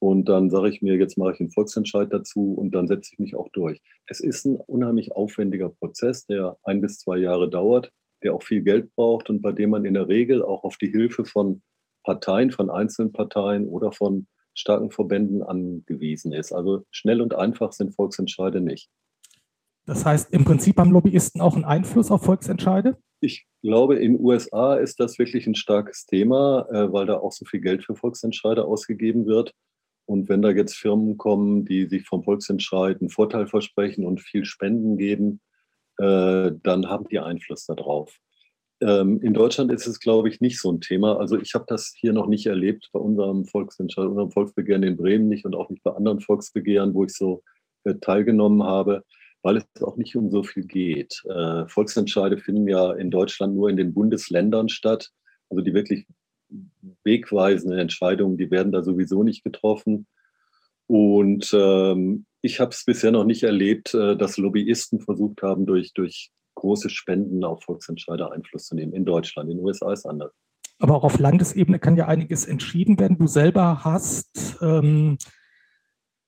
und 0.00 0.28
dann 0.28 0.50
sage 0.50 0.68
ich 0.68 0.82
mir, 0.82 0.96
jetzt 0.96 1.16
mache 1.16 1.34
ich 1.34 1.38
einen 1.38 1.52
Volksentscheid 1.52 2.12
dazu 2.12 2.54
und 2.54 2.74
dann 2.74 2.88
setze 2.88 3.10
ich 3.12 3.20
mich 3.20 3.36
auch 3.36 3.48
durch. 3.50 3.80
Es 4.06 4.18
ist 4.18 4.46
ein 4.46 4.56
unheimlich 4.56 5.12
aufwendiger 5.12 5.68
Prozess, 5.68 6.26
der 6.26 6.56
ein 6.64 6.80
bis 6.80 6.98
zwei 6.98 7.18
Jahre 7.18 7.48
dauert, 7.48 7.92
der 8.24 8.34
auch 8.34 8.42
viel 8.42 8.62
Geld 8.62 8.92
braucht 8.96 9.30
und 9.30 9.40
bei 9.40 9.52
dem 9.52 9.70
man 9.70 9.84
in 9.84 9.94
der 9.94 10.08
Regel 10.08 10.42
auch 10.42 10.64
auf 10.64 10.76
die 10.76 10.90
Hilfe 10.90 11.24
von 11.24 11.62
Parteien, 12.02 12.50
von 12.50 12.68
einzelnen 12.68 13.12
Parteien 13.12 13.68
oder 13.68 13.92
von 13.92 14.26
starken 14.54 14.90
Verbänden 14.90 15.44
angewiesen 15.44 16.32
ist. 16.32 16.50
Also 16.50 16.84
schnell 16.90 17.20
und 17.20 17.32
einfach 17.32 17.70
sind 17.70 17.94
Volksentscheide 17.94 18.60
nicht. 18.60 18.90
Das 19.88 20.04
heißt, 20.04 20.34
im 20.34 20.44
Prinzip 20.44 20.76
haben 20.76 20.90
Lobbyisten 20.90 21.40
auch 21.40 21.54
einen 21.54 21.64
Einfluss 21.64 22.10
auf 22.10 22.22
Volksentscheide? 22.22 22.98
Ich 23.20 23.46
glaube, 23.62 23.96
in 23.96 24.12
den 24.12 24.22
USA 24.22 24.74
ist 24.74 25.00
das 25.00 25.18
wirklich 25.18 25.46
ein 25.46 25.54
starkes 25.54 26.04
Thema, 26.04 26.68
äh, 26.70 26.92
weil 26.92 27.06
da 27.06 27.16
auch 27.16 27.32
so 27.32 27.46
viel 27.46 27.62
Geld 27.62 27.84
für 27.84 27.96
Volksentscheide 27.96 28.66
ausgegeben 28.66 29.24
wird. 29.24 29.54
Und 30.04 30.28
wenn 30.28 30.42
da 30.42 30.50
jetzt 30.50 30.74
Firmen 30.74 31.16
kommen, 31.16 31.64
die 31.64 31.86
sich 31.86 32.06
vom 32.06 32.22
Volksentscheid 32.22 33.00
einen 33.00 33.08
Vorteil 33.08 33.46
versprechen 33.46 34.04
und 34.04 34.20
viel 34.20 34.44
Spenden 34.44 34.98
geben, 34.98 35.40
äh, 35.96 36.52
dann 36.62 36.86
haben 36.90 37.08
die 37.08 37.18
Einfluss 37.18 37.64
darauf. 37.64 38.14
Ähm, 38.82 39.22
in 39.22 39.32
Deutschland 39.32 39.72
ist 39.72 39.86
es, 39.86 40.00
glaube 40.00 40.28
ich, 40.28 40.42
nicht 40.42 40.60
so 40.60 40.70
ein 40.70 40.82
Thema. 40.82 41.16
Also 41.16 41.40
ich 41.40 41.54
habe 41.54 41.64
das 41.66 41.94
hier 41.96 42.12
noch 42.12 42.26
nicht 42.26 42.44
erlebt 42.44 42.90
bei 42.92 43.00
unserem 43.00 43.46
Volksentscheid, 43.46 44.04
unserem 44.04 44.32
Volksbegehren 44.32 44.82
in 44.82 44.98
Bremen 44.98 45.28
nicht 45.28 45.46
und 45.46 45.56
auch 45.56 45.70
nicht 45.70 45.82
bei 45.82 45.92
anderen 45.92 46.20
Volksbegehren, 46.20 46.92
wo 46.92 47.04
ich 47.04 47.14
so 47.14 47.42
äh, 47.84 47.94
teilgenommen 47.94 48.64
habe 48.64 49.02
weil 49.48 49.56
es 49.56 49.82
auch 49.82 49.96
nicht 49.96 50.14
um 50.14 50.30
so 50.30 50.42
viel 50.42 50.64
geht. 50.64 51.22
Äh, 51.24 51.66
Volksentscheide 51.68 52.36
finden 52.36 52.68
ja 52.68 52.92
in 52.92 53.10
Deutschland 53.10 53.56
nur 53.56 53.70
in 53.70 53.78
den 53.78 53.94
Bundesländern 53.94 54.68
statt. 54.68 55.10
Also 55.48 55.62
die 55.62 55.72
wirklich 55.72 56.06
wegweisenden 57.02 57.78
Entscheidungen, 57.78 58.36
die 58.36 58.50
werden 58.50 58.72
da 58.72 58.82
sowieso 58.82 59.22
nicht 59.22 59.44
getroffen. 59.44 60.06
Und 60.86 61.50
ähm, 61.54 62.26
ich 62.42 62.60
habe 62.60 62.72
es 62.72 62.84
bisher 62.84 63.10
noch 63.10 63.24
nicht 63.24 63.42
erlebt, 63.42 63.94
äh, 63.94 64.18
dass 64.18 64.36
Lobbyisten 64.36 65.00
versucht 65.00 65.40
haben, 65.40 65.64
durch, 65.64 65.94
durch 65.94 66.30
große 66.54 66.90
Spenden 66.90 67.42
auf 67.42 67.62
Volksentscheide 67.64 68.30
Einfluss 68.30 68.66
zu 68.66 68.74
nehmen. 68.74 68.92
In 68.92 69.06
Deutschland, 69.06 69.50
in 69.50 69.56
den 69.56 69.64
USA 69.64 69.94
ist 69.94 70.04
anders. 70.04 70.32
Aber 70.78 70.94
auch 70.94 71.04
auf 71.04 71.18
Landesebene 71.18 71.78
kann 71.78 71.96
ja 71.96 72.06
einiges 72.06 72.44
entschieden 72.44 73.00
werden. 73.00 73.16
Du 73.16 73.26
selber 73.26 73.82
hast 73.82 74.58
ähm, 74.60 75.16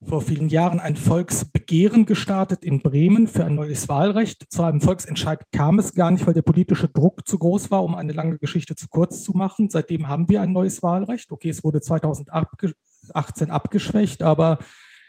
vor 0.06 0.22
vielen 0.22 0.48
Jahren 0.48 0.80
ein 0.80 0.96
Volksbegehren 0.96 2.06
gestartet 2.06 2.64
in 2.64 2.80
Bremen 2.80 3.28
für 3.28 3.44
ein 3.44 3.54
neues 3.54 3.88
Wahlrecht. 3.88 4.46
Zu 4.50 4.62
einem 4.62 4.80
Volksentscheid 4.80 5.40
kam 5.52 5.78
es 5.78 5.94
gar 5.94 6.10
nicht, 6.10 6.26
weil 6.26 6.34
der 6.34 6.42
politische 6.42 6.88
Druck 6.88 7.26
zu 7.26 7.38
groß 7.38 7.70
war, 7.70 7.84
um 7.84 7.94
eine 7.94 8.12
lange 8.12 8.38
Geschichte 8.38 8.74
zu 8.74 8.88
kurz 8.88 9.22
zu 9.22 9.32
machen. 9.32 9.68
Seitdem 9.68 10.08
haben 10.08 10.28
wir 10.28 10.40
ein 10.40 10.52
neues 10.52 10.82
Wahlrecht. 10.82 11.30
Okay, 11.30 11.50
es 11.50 11.62
wurde 11.62 11.80
2018 11.80 13.50
abgeschwächt, 13.50 14.22
aber 14.22 14.58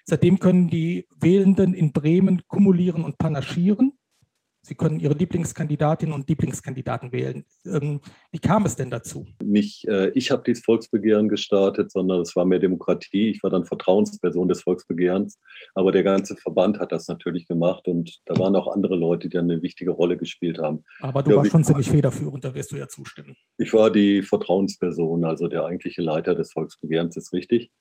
seitdem 0.04 0.40
können 0.40 0.68
die 0.68 1.08
Wählenden 1.20 1.74
in 1.74 1.94
Bremen 1.94 2.42
kumulieren 2.48 3.06
und 3.06 3.18
panaschieren. 3.18 3.94
Sie 4.64 4.76
können 4.76 5.00
Ihre 5.00 5.16
Lieblingskandidatinnen 5.16 6.14
und 6.14 6.30
Lieblingskandidaten 6.30 7.12
wählen. 7.12 7.46
Ähm, 7.66 8.00
wie 8.32 8.40
kam 8.40 8.66
es 8.66 8.76
denn 8.76 8.92
dazu? 8.92 9.26
Nicht 9.44 9.88
äh, 9.88 10.12
ich 10.14 10.30
habe 10.30 10.44
dieses 10.46 10.64
Volksbegehren 10.64 11.30
gestartet, 11.30 11.92
sondern 11.92 12.22
es 12.22 12.36
war 12.36 12.46
mehr 12.46 12.60
Demokratie. 12.60 13.32
Ich 13.32 13.42
war 13.42 13.50
dann 13.50 13.66
Vertrauensperson 13.66 14.48
des 14.48 14.62
Volksbegehrens. 14.62 15.40
Aber 15.74 15.92
der 15.92 16.04
ganze 16.04 16.36
Verband 16.36 16.80
hat 16.80 16.92
das 16.92 17.08
natürlich 17.08 17.48
gemacht 17.48 17.88
und 17.88 18.20
da 18.26 18.38
waren 18.38 18.56
auch 18.56 18.68
andere 18.68 18.96
Leute, 18.96 19.30
die 19.30 19.38
eine 19.38 19.62
wichtige 19.64 19.92
Rolle 19.92 20.16
gespielt 20.16 20.60
haben. 20.60 20.84
Aber 21.00 21.24
du 21.24 21.32
ja, 21.32 21.38
warst 21.38 21.52
schon 21.52 21.64
ziemlich 21.64 21.90
federführend, 21.90 22.46
da 22.46 22.54
wirst 22.54 22.72
du 22.72 22.78
ja 22.78 22.88
zustimmen. 22.88 23.36
Ich 23.58 23.74
war 23.74 23.90
die 23.90 24.22
Vertrauensperson, 24.22 25.26
also 25.26 25.48
der 25.48 25.66
eigentliche 25.66 26.04
Leiter 26.04 26.36
des 26.36 26.52
Volksbegehrens, 26.52 27.18
ist 27.18 27.34
richtig. 27.34 27.72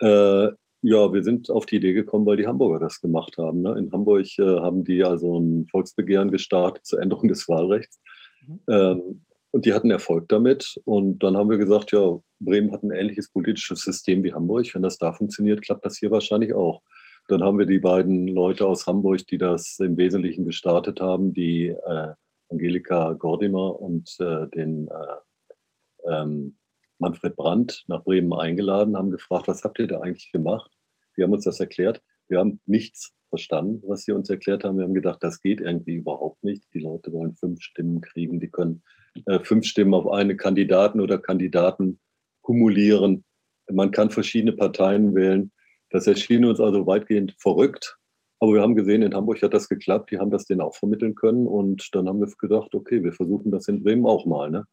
Äh, 0.00 0.48
ja, 0.86 1.12
wir 1.12 1.24
sind 1.24 1.50
auf 1.50 1.66
die 1.66 1.76
Idee 1.76 1.94
gekommen, 1.94 2.26
weil 2.26 2.36
die 2.36 2.46
Hamburger 2.46 2.78
das 2.78 3.00
gemacht 3.00 3.38
haben. 3.38 3.60
Ne? 3.62 3.76
In 3.76 3.90
Hamburg 3.90 4.26
äh, 4.38 4.60
haben 4.60 4.84
die 4.84 5.02
also 5.02 5.36
ein 5.36 5.66
Volksbegehren 5.66 6.30
gestartet 6.30 6.86
zur 6.86 7.02
Änderung 7.02 7.26
des 7.26 7.48
Wahlrechts. 7.48 8.00
Mhm. 8.46 8.60
Ähm, 8.68 9.24
und 9.50 9.64
die 9.66 9.74
hatten 9.74 9.90
Erfolg 9.90 10.28
damit. 10.28 10.80
Und 10.84 11.24
dann 11.24 11.36
haben 11.36 11.50
wir 11.50 11.58
gesagt, 11.58 11.90
ja, 11.90 12.20
Bremen 12.38 12.70
hat 12.70 12.84
ein 12.84 12.92
ähnliches 12.92 13.32
politisches 13.32 13.80
System 13.80 14.22
wie 14.22 14.32
Hamburg. 14.32 14.72
Wenn 14.74 14.82
das 14.82 14.96
da 14.96 15.12
funktioniert, 15.12 15.62
klappt 15.62 15.84
das 15.84 15.96
hier 15.96 16.12
wahrscheinlich 16.12 16.54
auch. 16.54 16.82
Dann 17.26 17.42
haben 17.42 17.58
wir 17.58 17.66
die 17.66 17.80
beiden 17.80 18.28
Leute 18.28 18.64
aus 18.64 18.86
Hamburg, 18.86 19.26
die 19.26 19.38
das 19.38 19.80
im 19.80 19.96
Wesentlichen 19.96 20.44
gestartet 20.44 21.00
haben, 21.00 21.34
die 21.34 21.66
äh, 21.66 22.12
Angelika 22.48 23.12
Gordimer 23.14 23.80
und 23.80 24.14
äh, 24.20 24.46
den 24.54 24.86
äh, 24.86 26.12
ähm, 26.12 26.56
Manfred 27.00 27.34
Brandt 27.34 27.82
nach 27.88 28.04
Bremen 28.04 28.32
eingeladen, 28.32 28.96
haben 28.96 29.10
gefragt, 29.10 29.48
was 29.48 29.64
habt 29.64 29.80
ihr 29.80 29.88
da 29.88 30.00
eigentlich 30.00 30.30
gemacht? 30.30 30.75
Die 31.16 31.22
haben 31.22 31.32
uns 31.32 31.44
das 31.44 31.60
erklärt. 31.60 32.02
Wir 32.28 32.38
haben 32.38 32.60
nichts 32.66 33.14
verstanden, 33.28 33.82
was 33.86 34.04
sie 34.04 34.12
uns 34.12 34.30
erklärt 34.30 34.64
haben. 34.64 34.78
Wir 34.78 34.84
haben 34.84 34.94
gedacht, 34.94 35.22
das 35.22 35.40
geht 35.40 35.60
irgendwie 35.60 35.96
überhaupt 35.96 36.42
nicht. 36.44 36.64
Die 36.74 36.80
Leute 36.80 37.12
wollen 37.12 37.34
fünf 37.34 37.60
Stimmen 37.60 38.00
kriegen, 38.00 38.40
die 38.40 38.50
können 38.50 38.82
äh, 39.26 39.40
fünf 39.40 39.64
Stimmen 39.66 39.94
auf 39.94 40.08
eine 40.08 40.36
Kandidaten 40.36 41.00
oder 41.00 41.18
Kandidaten 41.18 41.98
kumulieren. 42.42 43.24
Man 43.70 43.90
kann 43.90 44.10
verschiedene 44.10 44.52
Parteien 44.52 45.14
wählen. 45.14 45.52
Das 45.90 46.06
erschien 46.06 46.44
uns 46.44 46.60
also 46.60 46.86
weitgehend 46.86 47.34
verrückt. 47.38 47.98
Aber 48.38 48.52
wir 48.52 48.60
haben 48.60 48.76
gesehen, 48.76 49.02
in 49.02 49.14
Hamburg 49.14 49.42
hat 49.42 49.54
das 49.54 49.68
geklappt. 49.68 50.10
Die 50.10 50.18
haben 50.18 50.30
das 50.30 50.44
denen 50.44 50.60
auch 50.60 50.74
vermitteln 50.74 51.14
können. 51.14 51.46
Und 51.46 51.94
dann 51.94 52.08
haben 52.08 52.20
wir 52.20 52.28
gedacht, 52.38 52.74
okay, 52.74 53.02
wir 53.02 53.12
versuchen 53.12 53.50
das 53.50 53.66
in 53.68 53.82
Bremen 53.82 54.06
auch 54.06 54.26
mal. 54.26 54.50
Ne? 54.50 54.64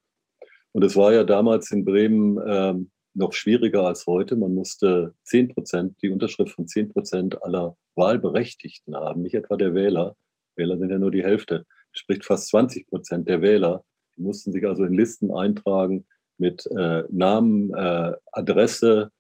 Und 0.73 0.83
es 0.83 0.95
war 0.95 1.13
ja 1.13 1.23
damals 1.23 1.71
in 1.71 1.85
Bremen 1.85 2.39
ähm, 2.45 2.91
noch 3.13 3.33
schwieriger 3.33 3.85
als 3.85 4.07
heute. 4.07 4.35
Man 4.35 4.53
musste 4.53 5.13
10 5.23 5.49
Prozent, 5.49 6.01
die 6.01 6.09
Unterschrift 6.09 6.53
von 6.53 6.67
10 6.67 6.91
Prozent 6.91 7.43
aller 7.43 7.77
Wahlberechtigten 7.95 8.95
haben, 8.95 9.21
nicht 9.21 9.35
etwa 9.35 9.55
der 9.55 9.73
Wähler. 9.73 10.15
Wähler 10.55 10.77
sind 10.77 10.89
ja 10.89 10.97
nur 10.97 11.11
die 11.11 11.23
Hälfte. 11.23 11.65
Spricht 11.91 12.25
fast 12.25 12.47
20 12.49 12.87
Prozent 12.87 13.27
der 13.27 13.41
Wähler. 13.41 13.83
Die 14.17 14.21
mussten 14.21 14.51
sich 14.51 14.65
also 14.65 14.83
in 14.83 14.93
Listen 14.93 15.31
eintragen 15.31 16.05
mit 16.37 16.65
äh, 16.75 17.03
Namen, 17.09 17.73
äh, 17.73 18.13
Adresse, 18.31 19.11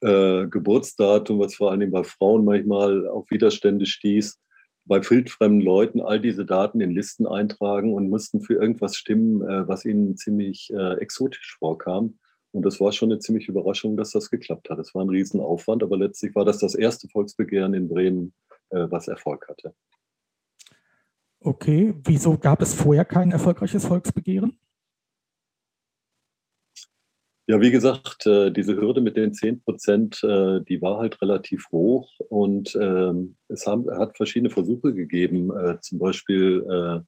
äh, 0.00 0.46
Geburtsdatum, 0.46 1.38
was 1.38 1.54
vor 1.54 1.70
allem 1.70 1.90
bei 1.90 2.04
Frauen 2.04 2.44
manchmal 2.44 3.08
auf 3.08 3.30
Widerstände 3.30 3.86
stieß 3.86 4.38
bei 4.86 5.00
wildfremden 5.02 5.60
Leuten 5.60 6.00
all 6.00 6.20
diese 6.20 6.44
Daten 6.44 6.80
in 6.80 6.90
Listen 6.90 7.26
eintragen 7.26 7.94
und 7.94 8.10
mussten 8.10 8.40
für 8.40 8.54
irgendwas 8.54 8.96
stimmen, 8.96 9.42
äh, 9.42 9.66
was 9.66 9.84
ihnen 9.84 10.16
ziemlich 10.16 10.70
äh, 10.72 10.94
exotisch 10.98 11.56
vorkam. 11.58 12.18
Und 12.54 12.64
das 12.64 12.78
war 12.78 12.92
schon 12.92 13.10
eine 13.10 13.18
ziemliche 13.18 13.50
Überraschung, 13.50 13.96
dass 13.96 14.12
das 14.12 14.30
geklappt 14.30 14.70
hat. 14.70 14.78
Es 14.78 14.94
war 14.94 15.04
ein 15.04 15.08
Riesenaufwand, 15.08 15.82
aber 15.82 15.96
letztlich 15.96 16.36
war 16.36 16.44
das 16.44 16.58
das 16.58 16.76
erste 16.76 17.08
Volksbegehren 17.08 17.74
in 17.74 17.88
Bremen, 17.88 18.32
äh, 18.70 18.86
was 18.90 19.08
Erfolg 19.08 19.48
hatte. 19.48 19.74
Okay, 21.40 21.94
wieso 22.04 22.38
gab 22.38 22.62
es 22.62 22.72
vorher 22.72 23.04
kein 23.04 23.32
erfolgreiches 23.32 23.84
Volksbegehren? 23.84 24.56
Ja, 27.48 27.60
wie 27.60 27.72
gesagt, 27.72 28.24
äh, 28.24 28.52
diese 28.52 28.76
Hürde 28.76 29.00
mit 29.00 29.16
den 29.16 29.34
10 29.34 29.60
Prozent, 29.60 30.22
äh, 30.22 30.60
die 30.62 30.80
war 30.80 30.98
halt 30.98 31.20
relativ 31.20 31.66
hoch 31.72 32.08
und 32.28 32.78
ähm, 32.80 33.36
es 33.48 33.66
hat 33.66 34.16
verschiedene 34.16 34.50
Versuche 34.50 34.94
gegeben. 34.94 35.50
Zum 35.80 35.98
Beispiel 35.98 37.04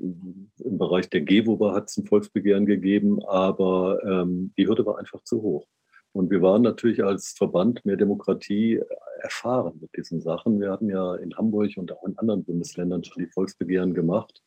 im 0.00 0.78
Bereich 0.78 1.08
der 1.10 1.20
GEWOBA 1.20 1.74
hat 1.74 1.88
es 1.88 1.96
ein 1.96 2.06
Volksbegehren 2.06 2.66
gegeben, 2.66 3.22
aber 3.24 4.02
ähm, 4.04 4.52
die 4.56 4.66
Hürde 4.66 4.86
war 4.86 4.98
einfach 4.98 5.22
zu 5.22 5.42
hoch. 5.42 5.66
Und 6.12 6.30
wir 6.30 6.42
waren 6.42 6.62
natürlich 6.62 7.04
als 7.04 7.34
Verband 7.36 7.84
mehr 7.84 7.96
Demokratie 7.96 8.80
erfahren 9.20 9.78
mit 9.80 9.96
diesen 9.96 10.20
Sachen. 10.20 10.60
Wir 10.60 10.72
hatten 10.72 10.88
ja 10.88 11.14
in 11.16 11.36
Hamburg 11.36 11.70
und 11.76 11.92
auch 11.92 12.04
in 12.04 12.18
anderen 12.18 12.44
Bundesländern 12.44 13.04
schon 13.04 13.22
die 13.22 13.30
Volksbegehren 13.30 13.94
gemacht. 13.94 14.42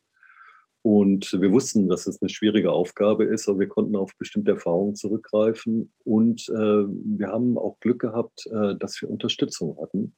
Und 0.82 1.32
wir 1.40 1.50
wussten, 1.50 1.88
dass 1.88 2.06
es 2.06 2.20
eine 2.20 2.28
schwierige 2.28 2.70
Aufgabe 2.70 3.24
ist, 3.24 3.48
aber 3.48 3.60
wir 3.60 3.68
konnten 3.68 3.96
auf 3.96 4.12
bestimmte 4.18 4.50
Erfahrungen 4.50 4.94
zurückgreifen. 4.94 5.90
Und 6.04 6.46
äh, 6.50 6.84
wir 6.84 7.28
haben 7.28 7.56
auch 7.56 7.80
Glück 7.80 8.00
gehabt, 8.00 8.46
äh, 8.52 8.76
dass 8.76 9.00
wir 9.00 9.08
Unterstützung 9.08 9.78
hatten. 9.80 10.14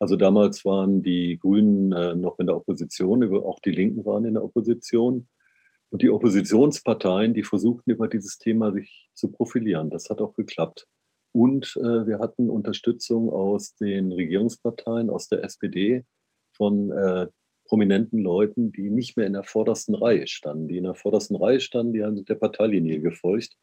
Also 0.00 0.16
damals 0.16 0.64
waren 0.64 1.02
die 1.02 1.38
Grünen 1.38 1.92
äh, 1.92 2.14
noch 2.14 2.38
in 2.38 2.46
der 2.46 2.56
Opposition, 2.56 3.22
auch 3.36 3.60
die 3.60 3.70
Linken 3.70 4.04
waren 4.06 4.24
in 4.24 4.34
der 4.34 4.44
Opposition. 4.44 5.28
Und 5.90 6.02
die 6.02 6.10
Oppositionsparteien, 6.10 7.34
die 7.34 7.42
versuchten 7.42 7.90
über 7.90 8.08
dieses 8.08 8.38
Thema 8.38 8.72
sich 8.72 9.10
zu 9.12 9.30
profilieren. 9.30 9.90
Das 9.90 10.08
hat 10.08 10.20
auch 10.20 10.34
geklappt. 10.34 10.86
Und 11.32 11.76
äh, 11.76 12.06
wir 12.06 12.18
hatten 12.18 12.48
Unterstützung 12.48 13.28
aus 13.28 13.74
den 13.74 14.12
Regierungsparteien, 14.12 15.10
aus 15.10 15.28
der 15.28 15.44
SPD, 15.44 16.04
von 16.56 16.90
äh, 16.92 17.26
prominenten 17.66 18.20
Leuten, 18.20 18.72
die 18.72 18.90
nicht 18.90 19.16
mehr 19.16 19.26
in 19.26 19.34
der 19.34 19.44
vordersten 19.44 19.94
Reihe 19.94 20.26
standen. 20.26 20.68
Die 20.68 20.78
in 20.78 20.84
der 20.84 20.94
vordersten 20.94 21.36
Reihe 21.36 21.60
standen, 21.60 21.92
die 21.92 22.02
haben 22.02 22.24
der 22.24 22.34
Parteilinie 22.36 23.00
gefolgt. 23.00 23.56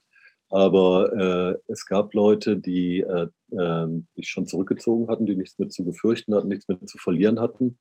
Aber 0.49 1.11
äh, 1.13 1.71
es 1.71 1.85
gab 1.85 2.13
Leute, 2.13 2.57
die 2.57 3.01
äh, 3.01 3.27
äh, 3.51 4.01
sich 4.15 4.29
schon 4.29 4.47
zurückgezogen 4.47 5.09
hatten, 5.09 5.25
die 5.25 5.35
nichts 5.35 5.59
mehr 5.59 5.69
zu 5.69 5.83
befürchten 5.83 6.33
hatten, 6.33 6.47
nichts 6.47 6.67
mehr 6.67 6.79
zu 6.85 6.97
verlieren 6.97 7.39
hatten. 7.39 7.77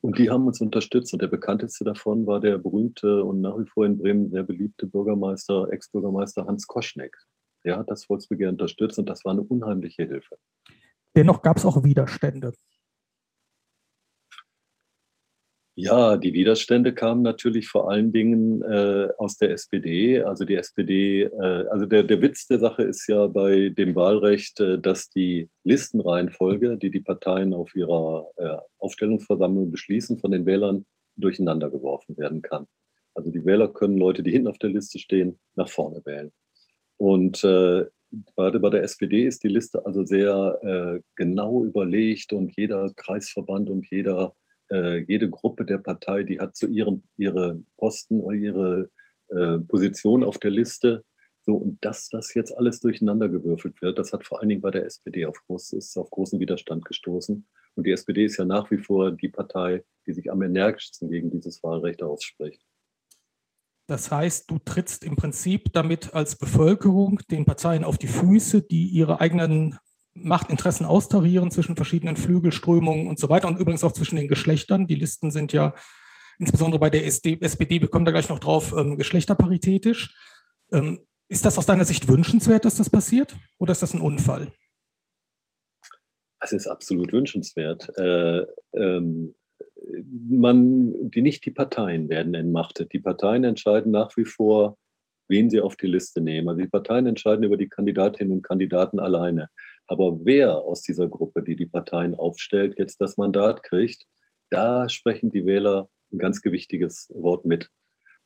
Und 0.00 0.18
die 0.18 0.30
haben 0.30 0.46
uns 0.46 0.60
unterstützt. 0.60 1.12
Und 1.12 1.20
der 1.20 1.28
bekannteste 1.28 1.84
davon 1.84 2.26
war 2.26 2.40
der 2.40 2.58
berühmte 2.58 3.24
und 3.24 3.40
nach 3.40 3.58
wie 3.58 3.66
vor 3.66 3.84
in 3.84 3.98
Bremen 3.98 4.30
sehr 4.30 4.44
beliebte 4.44 4.86
Bürgermeister, 4.86 5.68
Ex-Bürgermeister 5.70 6.46
Hans 6.46 6.66
Koschneck. 6.66 7.16
Der 7.64 7.76
hat 7.76 7.90
das 7.90 8.04
Volksbegehren 8.04 8.54
unterstützt 8.54 8.98
und 8.98 9.08
das 9.08 9.24
war 9.24 9.32
eine 9.32 9.42
unheimliche 9.42 10.04
Hilfe. 10.04 10.38
Dennoch 11.16 11.42
gab 11.42 11.56
es 11.56 11.66
auch 11.66 11.82
Widerstände. 11.82 12.52
Ja, 15.80 16.16
die 16.16 16.32
Widerstände 16.32 16.92
kamen 16.92 17.22
natürlich 17.22 17.68
vor 17.68 17.88
allen 17.88 18.10
Dingen 18.10 18.62
äh, 18.62 19.10
aus 19.16 19.36
der 19.36 19.52
SPD. 19.52 20.20
Also 20.20 20.44
die 20.44 20.56
SPD, 20.56 21.22
äh, 21.22 21.68
also 21.70 21.86
der, 21.86 22.02
der 22.02 22.20
Witz 22.20 22.48
der 22.48 22.58
Sache 22.58 22.82
ist 22.82 23.06
ja 23.06 23.28
bei 23.28 23.68
dem 23.68 23.94
Wahlrecht, 23.94 24.58
äh, 24.58 24.80
dass 24.80 25.08
die 25.08 25.48
Listenreihenfolge, 25.62 26.78
die 26.78 26.90
die 26.90 26.98
Parteien 27.00 27.54
auf 27.54 27.76
ihrer 27.76 28.28
äh, 28.38 28.56
Aufstellungsversammlung 28.78 29.70
beschließen, 29.70 30.18
von 30.18 30.32
den 30.32 30.46
Wählern 30.46 30.84
durcheinander 31.14 31.70
geworfen 31.70 32.16
werden 32.16 32.42
kann. 32.42 32.66
Also 33.14 33.30
die 33.30 33.44
Wähler 33.44 33.68
können 33.68 33.98
Leute, 33.98 34.24
die 34.24 34.32
hinten 34.32 34.48
auf 34.48 34.58
der 34.58 34.70
Liste 34.70 34.98
stehen, 34.98 35.38
nach 35.54 35.68
vorne 35.68 36.02
wählen. 36.04 36.32
Und 36.96 37.44
äh, 37.44 37.86
gerade 38.34 38.58
bei 38.58 38.70
der 38.70 38.82
SPD 38.82 39.28
ist 39.28 39.44
die 39.44 39.48
Liste 39.48 39.86
also 39.86 40.04
sehr 40.04 40.58
äh, 40.60 41.00
genau 41.14 41.62
überlegt 41.62 42.32
und 42.32 42.52
jeder 42.56 42.92
Kreisverband 42.96 43.70
und 43.70 43.88
jeder 43.88 44.34
äh, 44.70 44.98
jede 45.04 45.30
Gruppe 45.30 45.64
der 45.64 45.78
Partei, 45.78 46.22
die 46.22 46.40
hat 46.40 46.56
zu 46.56 46.66
ihrem 46.66 47.02
ihre 47.16 47.62
Posten 47.76 48.20
oder 48.20 48.36
ihre 48.36 48.90
äh, 49.28 49.58
Position 49.58 50.24
auf 50.24 50.38
der 50.38 50.50
Liste. 50.50 51.04
So, 51.42 51.54
und 51.56 51.82
dass 51.84 52.08
das 52.08 52.34
jetzt 52.34 52.56
alles 52.56 52.80
durcheinandergewürfelt 52.80 53.80
wird, 53.80 53.98
das 53.98 54.12
hat 54.12 54.26
vor 54.26 54.40
allen 54.40 54.50
Dingen 54.50 54.60
bei 54.60 54.70
der 54.70 54.84
SPD 54.84 55.24
auf, 55.24 55.36
groß, 55.46 55.72
ist 55.72 55.96
auf 55.96 56.10
großen 56.10 56.38
Widerstand 56.40 56.84
gestoßen. 56.84 57.46
Und 57.74 57.86
die 57.86 57.92
SPD 57.92 58.24
ist 58.24 58.36
ja 58.36 58.44
nach 58.44 58.70
wie 58.70 58.78
vor 58.78 59.12
die 59.12 59.28
Partei, 59.28 59.84
die 60.06 60.12
sich 60.12 60.30
am 60.30 60.42
energischsten 60.42 61.08
gegen 61.08 61.30
dieses 61.30 61.62
Wahlrecht 61.62 62.02
ausspricht. 62.02 62.62
Das 63.86 64.10
heißt, 64.10 64.50
du 64.50 64.58
trittst 64.58 65.02
im 65.04 65.16
Prinzip 65.16 65.72
damit 65.72 66.12
als 66.12 66.36
Bevölkerung 66.36 67.20
den 67.30 67.46
Parteien 67.46 67.84
auf 67.84 67.96
die 67.96 68.08
Füße, 68.08 68.60
die 68.60 68.88
ihre 68.88 69.20
eigenen 69.20 69.78
Machtinteressen 70.22 70.86
austarieren 70.86 71.50
zwischen 71.50 71.76
verschiedenen 71.76 72.16
Flügelströmungen 72.16 73.06
und 73.06 73.18
so 73.18 73.28
weiter 73.28 73.48
und 73.48 73.58
übrigens 73.58 73.84
auch 73.84 73.92
zwischen 73.92 74.16
den 74.16 74.28
Geschlechtern. 74.28 74.86
Die 74.86 74.94
Listen 74.94 75.30
sind 75.30 75.52
ja 75.52 75.74
insbesondere 76.38 76.80
bei 76.80 76.90
der 76.90 77.04
SD, 77.06 77.38
SPD, 77.40 77.80
wir 77.80 77.88
kommen 77.88 78.04
da 78.04 78.12
gleich 78.12 78.28
noch 78.28 78.38
drauf, 78.38 78.74
ähm, 78.76 78.96
geschlechterparitätisch. 78.96 80.14
Ähm, 80.72 81.00
ist 81.28 81.44
das 81.44 81.58
aus 81.58 81.66
deiner 81.66 81.84
Sicht 81.84 82.08
wünschenswert, 82.08 82.64
dass 82.64 82.76
das 82.76 82.90
passiert 82.90 83.36
oder 83.58 83.72
ist 83.72 83.82
das 83.82 83.94
ein 83.94 84.00
Unfall? 84.00 84.52
Es 86.40 86.52
ist 86.52 86.66
absolut 86.66 87.12
wünschenswert. 87.12 87.90
Äh, 87.98 88.46
ähm, 88.74 89.34
man, 90.28 91.10
die, 91.10 91.22
nicht 91.22 91.44
die 91.44 91.50
Parteien 91.50 92.08
werden 92.08 92.34
entmachtet. 92.34 92.92
Die 92.92 93.00
Parteien 93.00 93.44
entscheiden 93.44 93.92
nach 93.92 94.16
wie 94.16 94.24
vor, 94.24 94.78
wen 95.28 95.50
sie 95.50 95.60
auf 95.60 95.76
die 95.76 95.86
Liste 95.86 96.20
nehmen. 96.20 96.48
Also 96.48 96.62
die 96.62 96.68
Parteien 96.68 97.06
entscheiden 97.06 97.44
über 97.44 97.56
die 97.56 97.68
Kandidatinnen 97.68 98.32
und 98.32 98.42
Kandidaten 98.42 98.98
alleine. 98.98 99.50
Aber 99.88 100.24
wer 100.24 100.58
aus 100.58 100.82
dieser 100.82 101.08
Gruppe, 101.08 101.42
die 101.42 101.56
die 101.56 101.66
Parteien 101.66 102.14
aufstellt, 102.14 102.78
jetzt 102.78 103.00
das 103.00 103.16
Mandat 103.16 103.62
kriegt, 103.62 104.06
da 104.50 104.88
sprechen 104.88 105.30
die 105.30 105.46
Wähler 105.46 105.88
ein 106.12 106.18
ganz 106.18 106.40
gewichtiges 106.42 107.10
Wort 107.14 107.44
mit. 107.44 107.70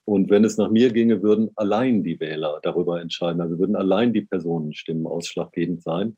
Und 0.04 0.30
wenn 0.30 0.44
es 0.44 0.58
nach 0.58 0.70
mir 0.70 0.92
ginge, 0.92 1.22
würden 1.22 1.50
allein 1.54 2.02
die 2.02 2.18
Wähler 2.18 2.58
darüber 2.62 3.00
entscheiden. 3.00 3.40
Also 3.40 3.58
würden 3.58 3.76
allein 3.76 4.12
die 4.12 4.22
Personenstimmen 4.22 5.06
ausschlaggebend 5.06 5.82
sein. 5.82 6.16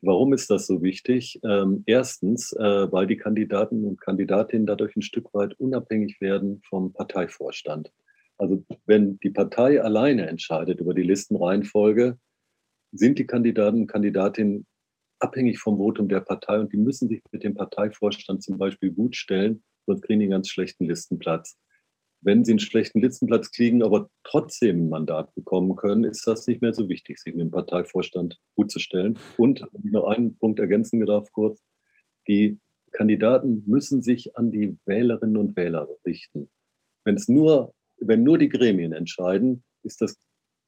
Warum 0.00 0.32
ist 0.32 0.48
das 0.50 0.66
so 0.66 0.82
wichtig? 0.82 1.38
Ähm, 1.44 1.82
erstens, 1.86 2.52
äh, 2.52 2.92
weil 2.92 3.06
die 3.06 3.16
Kandidaten 3.16 3.84
und 3.84 4.00
Kandidatinnen 4.00 4.66
dadurch 4.66 4.96
ein 4.96 5.02
Stück 5.02 5.34
weit 5.34 5.58
unabhängig 5.60 6.20
werden 6.20 6.62
vom 6.68 6.92
Parteivorstand. 6.92 7.92
Also 8.38 8.64
wenn 8.86 9.18
die 9.18 9.30
Partei 9.30 9.82
alleine 9.82 10.28
entscheidet 10.28 10.80
über 10.80 10.94
die 10.94 11.02
Listenreihenfolge, 11.02 12.16
sind 12.92 13.18
die 13.18 13.26
Kandidaten 13.26 13.82
und 13.82 13.86
Kandidatinnen 13.88 14.66
abhängig 15.20 15.58
vom 15.58 15.78
Votum 15.78 16.08
der 16.08 16.20
Partei 16.20 16.58
und 16.58 16.72
die 16.72 16.76
müssen 16.76 17.08
sich 17.08 17.22
mit 17.32 17.42
dem 17.42 17.54
Parteivorstand 17.54 18.42
zum 18.42 18.58
Beispiel 18.58 18.92
gut 18.92 19.16
stellen, 19.16 19.62
sonst 19.86 20.02
kriegen 20.02 20.20
die 20.20 20.26
einen 20.26 20.32
ganz 20.32 20.48
schlechten 20.48 20.86
Listenplatz. 20.86 21.58
Wenn 22.20 22.44
sie 22.44 22.52
einen 22.52 22.58
schlechten 22.58 23.00
Listenplatz 23.00 23.52
kriegen, 23.52 23.82
aber 23.82 24.10
trotzdem 24.24 24.84
ein 24.84 24.88
Mandat 24.88 25.32
bekommen 25.34 25.76
können, 25.76 26.04
ist 26.04 26.26
das 26.26 26.46
nicht 26.46 26.62
mehr 26.62 26.74
so 26.74 26.88
wichtig, 26.88 27.18
sich 27.18 27.34
mit 27.34 27.42
dem 27.42 27.50
Parteivorstand 27.50 28.38
gut 28.56 28.72
zu 28.72 28.80
stellen. 28.80 29.18
Und 29.36 29.64
noch 29.84 30.08
einen 30.08 30.36
Punkt 30.36 30.58
ergänzen 30.58 31.04
darf 31.06 31.30
kurz, 31.32 31.62
die 32.26 32.58
Kandidaten 32.90 33.62
müssen 33.66 34.02
sich 34.02 34.36
an 34.36 34.50
die 34.50 34.76
Wählerinnen 34.84 35.36
und 35.36 35.56
Wähler 35.56 35.88
richten. 36.04 36.50
Wenn 37.04 37.22
nur, 37.28 37.72
wenn 37.98 38.24
nur 38.24 38.38
die 38.38 38.48
Gremien 38.48 38.92
entscheiden, 38.92 39.62
ist 39.84 40.00
das 40.00 40.16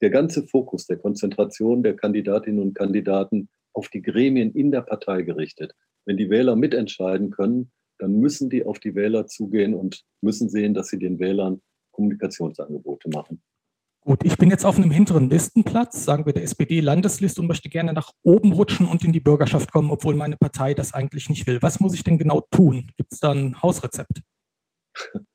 der 0.00 0.10
ganze 0.10 0.46
Fokus 0.46 0.86
der 0.86 0.96
Konzentration 0.98 1.82
der 1.82 1.96
Kandidatinnen 1.96 2.62
und 2.62 2.74
Kandidaten 2.74 3.48
auf 3.72 3.88
die 3.88 4.02
Gremien 4.02 4.52
in 4.52 4.70
der 4.70 4.82
Partei 4.82 5.22
gerichtet. 5.22 5.74
Wenn 6.04 6.16
die 6.16 6.30
Wähler 6.30 6.56
mitentscheiden 6.56 7.30
können, 7.30 7.70
dann 7.98 8.12
müssen 8.12 8.50
die 8.50 8.64
auf 8.64 8.78
die 8.78 8.94
Wähler 8.94 9.26
zugehen 9.26 9.74
und 9.74 10.02
müssen 10.22 10.48
sehen, 10.48 10.74
dass 10.74 10.88
sie 10.88 10.98
den 10.98 11.18
Wählern 11.18 11.60
Kommunikationsangebote 11.92 13.10
machen. 13.10 13.42
Gut, 14.02 14.24
ich 14.24 14.38
bin 14.38 14.48
jetzt 14.48 14.64
auf 14.64 14.78
einem 14.78 14.90
hinteren 14.90 15.28
Listenplatz, 15.28 16.04
sagen 16.04 16.24
wir 16.24 16.32
der 16.32 16.44
SPD-Landesliste 16.44 17.42
und 17.42 17.48
möchte 17.48 17.68
gerne 17.68 17.92
nach 17.92 18.12
oben 18.22 18.52
rutschen 18.52 18.86
und 18.86 19.04
in 19.04 19.12
die 19.12 19.20
Bürgerschaft 19.20 19.70
kommen, 19.70 19.90
obwohl 19.90 20.14
meine 20.14 20.38
Partei 20.38 20.72
das 20.72 20.94
eigentlich 20.94 21.28
nicht 21.28 21.46
will. 21.46 21.60
Was 21.60 21.80
muss 21.80 21.92
ich 21.92 22.02
denn 22.02 22.16
genau 22.16 22.40
tun? 22.50 22.90
Gibt 22.96 23.12
es 23.12 23.20
da 23.20 23.32
ein 23.32 23.60
Hausrezept? 23.62 24.22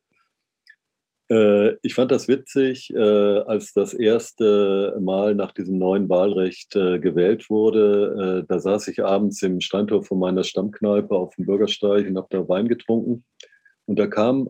Äh, 1.29 1.75
ich 1.81 1.95
fand 1.95 2.11
das 2.11 2.27
witzig, 2.27 2.93
äh, 2.93 2.99
als 2.99 3.73
das 3.73 3.93
erste 3.93 4.95
Mal 5.01 5.33
nach 5.33 5.51
diesem 5.53 5.77
neuen 5.77 6.07
Wahlrecht 6.07 6.75
äh, 6.75 6.99
gewählt 6.99 7.49
wurde. 7.49 8.45
Da 8.47 8.59
saß 8.59 8.87
ich 8.89 9.03
abends 9.03 9.41
im 9.41 9.59
Steintor 9.61 10.03
von 10.03 10.19
meiner 10.19 10.43
Stammkneipe 10.43 11.15
auf 11.15 11.35
dem 11.35 11.45
Bürgersteig 11.45 12.07
und 12.07 12.17
habe 12.17 12.27
da 12.29 12.47
Wein 12.47 12.67
getrunken. 12.67 13.25
Und 13.85 13.99
da 13.99 14.07
kamen 14.07 14.49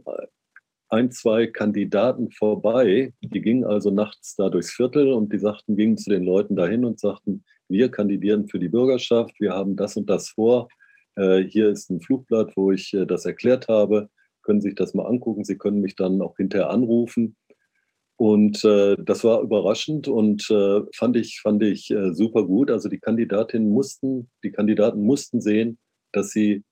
ein, 0.89 1.11
zwei 1.11 1.47
Kandidaten 1.47 2.31
vorbei, 2.31 3.13
die 3.21 3.41
gingen 3.41 3.65
also 3.65 3.91
nachts 3.91 4.35
da 4.35 4.49
durchs 4.49 4.71
Viertel 4.71 5.11
und 5.11 5.33
die 5.33 5.39
sagten, 5.39 5.75
gingen 5.75 5.97
zu 5.97 6.09
den 6.09 6.23
Leuten 6.23 6.55
dahin 6.55 6.85
und 6.85 6.99
sagten, 6.99 7.43
wir 7.67 7.89
kandidieren 7.89 8.47
für 8.47 8.59
die 8.59 8.69
Bürgerschaft, 8.69 9.33
wir 9.39 9.51
haben 9.51 9.75
das 9.75 9.97
und 9.97 10.09
das 10.09 10.29
vor. 10.29 10.69
Hier 11.17 11.69
ist 11.69 11.89
ein 11.89 12.01
Flugblatt, 12.01 12.55
wo 12.55 12.71
ich 12.71 12.95
das 13.07 13.25
erklärt 13.25 13.67
habe 13.67 14.09
können 14.45 14.61
sich 14.61 14.75
das 14.75 14.93
mal 14.93 15.05
angucken. 15.05 15.43
Sie 15.43 15.57
können 15.57 15.81
mich 15.81 15.95
dann 15.95 16.21
auch 16.21 16.37
hinterher 16.37 16.69
anrufen. 16.69 17.35
Und 18.17 18.63
äh, 18.63 18.95
das 18.97 19.25
war 19.25 19.41
überraschend 19.41 20.07
und 20.07 20.49
äh, 20.49 20.81
fand 20.95 21.17
ich, 21.17 21.41
fand 21.41 21.61
ich 21.63 21.91
äh, 21.91 22.13
super 22.13 22.45
gut. 22.45 22.71
Also 22.71 22.87
die 22.87 22.99
Kandidatinnen 22.99 23.69
mussten, 23.69 24.29
die 24.43 24.51
Kandidaten 24.51 25.01
mussten 25.01 25.41
sehen, 25.41 25.77
dass 26.13 26.29
sie 26.29 26.63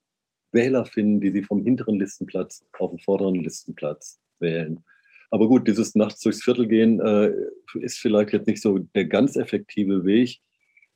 Wähler 0.53 0.86
finden, 0.86 1.20
die 1.20 1.32
sie 1.32 1.44
vom 1.44 1.63
hinteren 1.63 2.00
Listenplatz 2.00 2.63
auf 2.80 2.92
den 2.92 3.00
vorderen 3.00 3.36
Listenplatz 3.36 4.22
wählen. 4.39 4.86
Aber 5.32 5.48
gut, 5.48 5.68
dieses 5.68 5.96
nachts 5.96 6.22
durchs 6.22 6.44
Viertel 6.44 6.68
gehen 6.68 7.01
äh, 7.01 7.34
ist 7.80 7.98
vielleicht 7.98 8.32
jetzt 8.32 8.48
nicht 8.48 8.62
so 8.62 8.77
der 8.77 9.06
ganz 9.06 9.36
effektive 9.36 10.06
Weg, 10.06 10.39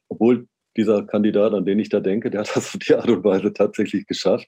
obwohl 0.09 0.47
dieser 0.77 1.05
Kandidat, 1.05 1.53
an 1.53 1.65
den 1.65 1.79
ich 1.79 1.89
da 1.89 1.99
denke, 1.99 2.29
der 2.29 2.41
hat 2.41 2.55
das 2.55 2.75
auf 2.75 2.77
die 2.77 2.93
Art 2.93 3.09
und 3.09 3.23
Weise 3.23 3.51
tatsächlich 3.51 4.05
geschafft. 4.05 4.47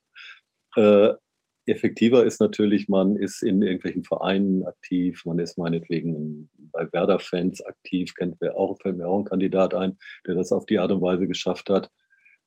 Effektiver 1.70 2.26
ist 2.26 2.40
natürlich, 2.40 2.90
man 2.90 3.16
ist 3.16 3.44
in 3.44 3.62
irgendwelchen 3.62 4.04
Vereinen 4.04 4.66
aktiv, 4.66 5.24
man 5.26 5.40
ist 5.40 5.58
meinetwegen 5.58 6.50
bei 6.72 6.92
Werder-Fans 6.92 7.66
aktiv, 7.66 8.14
kennt 8.16 8.40
mir 8.42 8.56
auch, 8.56 8.80
fällt 8.82 8.98
mir 8.98 9.08
auch 9.08 9.20
ein 9.20 9.26
Kandidat 9.26 9.74
ein, 9.74 9.98
der 10.28 10.36
das 10.36 10.52
auf 10.52 10.66
die 10.66 10.80
Art 10.80 10.92
und 10.92 11.02
Weise 11.02 11.28
geschafft 11.28 11.70
hat. 11.70 11.90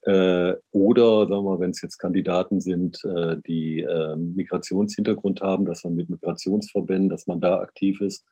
Äh, 0.03 0.55
oder, 0.73 1.29
sagen 1.29 1.31
wir 1.31 1.43
mal, 1.43 1.61
wenn 1.61 1.71
es 1.71 1.83
jetzt 1.83 1.99
Kandidaten 1.99 2.61
sind, 2.61 3.05
äh, 3.05 3.37
die 3.47 3.81
äh, 3.81 4.17
Migrationshintergrund 4.17 5.41
haben, 5.41 5.65
dass 5.65 5.85
man 5.85 5.95
mit 5.95 6.11
Migrationsverbänden, 6.11 7.09
dass 7.09 7.27
man 7.27 7.41
da 7.41 7.61
aktiv 7.61 8.01
ist 8.01 8.25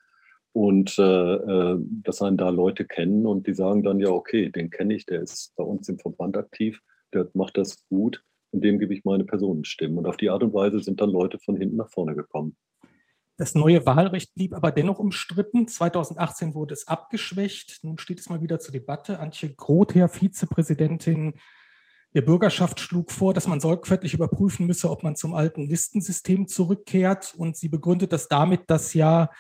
und 0.53 0.99
äh, 0.99 1.35
äh, 1.35 1.79
dass 2.03 2.23
einen 2.23 2.37
da 2.37 2.49
Leute 2.49 2.85
kennen 2.85 3.25
und 3.27 3.47
die 3.47 3.55
sagen 3.55 3.85
dann, 3.85 4.01
ja, 4.01 4.11
okay, 4.11 4.51
den 4.51 4.71
kenne 4.71 4.95
ich, 4.95 5.07
der 5.07 5.23
ist 5.23 5.53
bei 5.57 5.63
uns 5.63 5.89
im 5.89 5.99
Verband 5.99 6.37
aktiv, 6.37 6.81
der 7.15 7.29
macht 7.35 7.57
das 7.57 7.87
gut 7.89 8.23
und 8.53 8.63
dem 8.63 8.79
gebe 8.79 8.95
ich 8.95 9.05
meine 9.05 9.25
Personenstimmen. 9.25 9.99
Und 9.99 10.07
auf 10.07 10.17
die 10.17 10.31
Art 10.31 10.43
und 10.43 10.55
Weise 10.55 10.81
sind 10.81 11.01
dann 11.01 11.11
Leute 11.11 11.39
von 11.39 11.57
hinten 11.57 11.77
nach 11.77 11.91
vorne 11.91 12.15
gekommen. 12.15 12.57
Das 13.37 13.55
neue 13.55 13.87
Wahlrecht 13.87 14.35
blieb 14.35 14.55
aber 14.55 14.71
dennoch 14.71 14.99
umstritten. 14.99 15.67
2018 15.67 16.55
wurde 16.55 16.75
es 16.75 16.87
abgeschwächt. 16.87 17.79
Nun 17.83 17.97
steht 17.97 18.21
es 18.21 18.29
mal 18.29 18.43
wieder 18.43 18.59
zur 18.59 18.73
Debatte. 18.73 19.19
Antje 19.19 19.55
Grother, 19.55 20.09
Vizepräsidentin 20.09 21.35
der 22.13 22.23
Bürgerschaft, 22.23 22.81
schlug 22.81 23.11
vor, 23.13 23.33
dass 23.33 23.47
man 23.47 23.61
sorgfältig 23.61 24.15
überprüfen 24.15 24.67
müsse, 24.67 24.91
ob 24.91 25.05
man 25.05 25.17
zum 25.17 25.33
alten 25.33 25.63
Listensystem 25.63 26.49
zurückkehrt. 26.49 27.35
Und 27.37 27.57
sie 27.57 27.69
begründet 27.69 28.13
das 28.13 28.29
damit, 28.29 28.69
dass 28.69 28.93
ja 28.95 29.31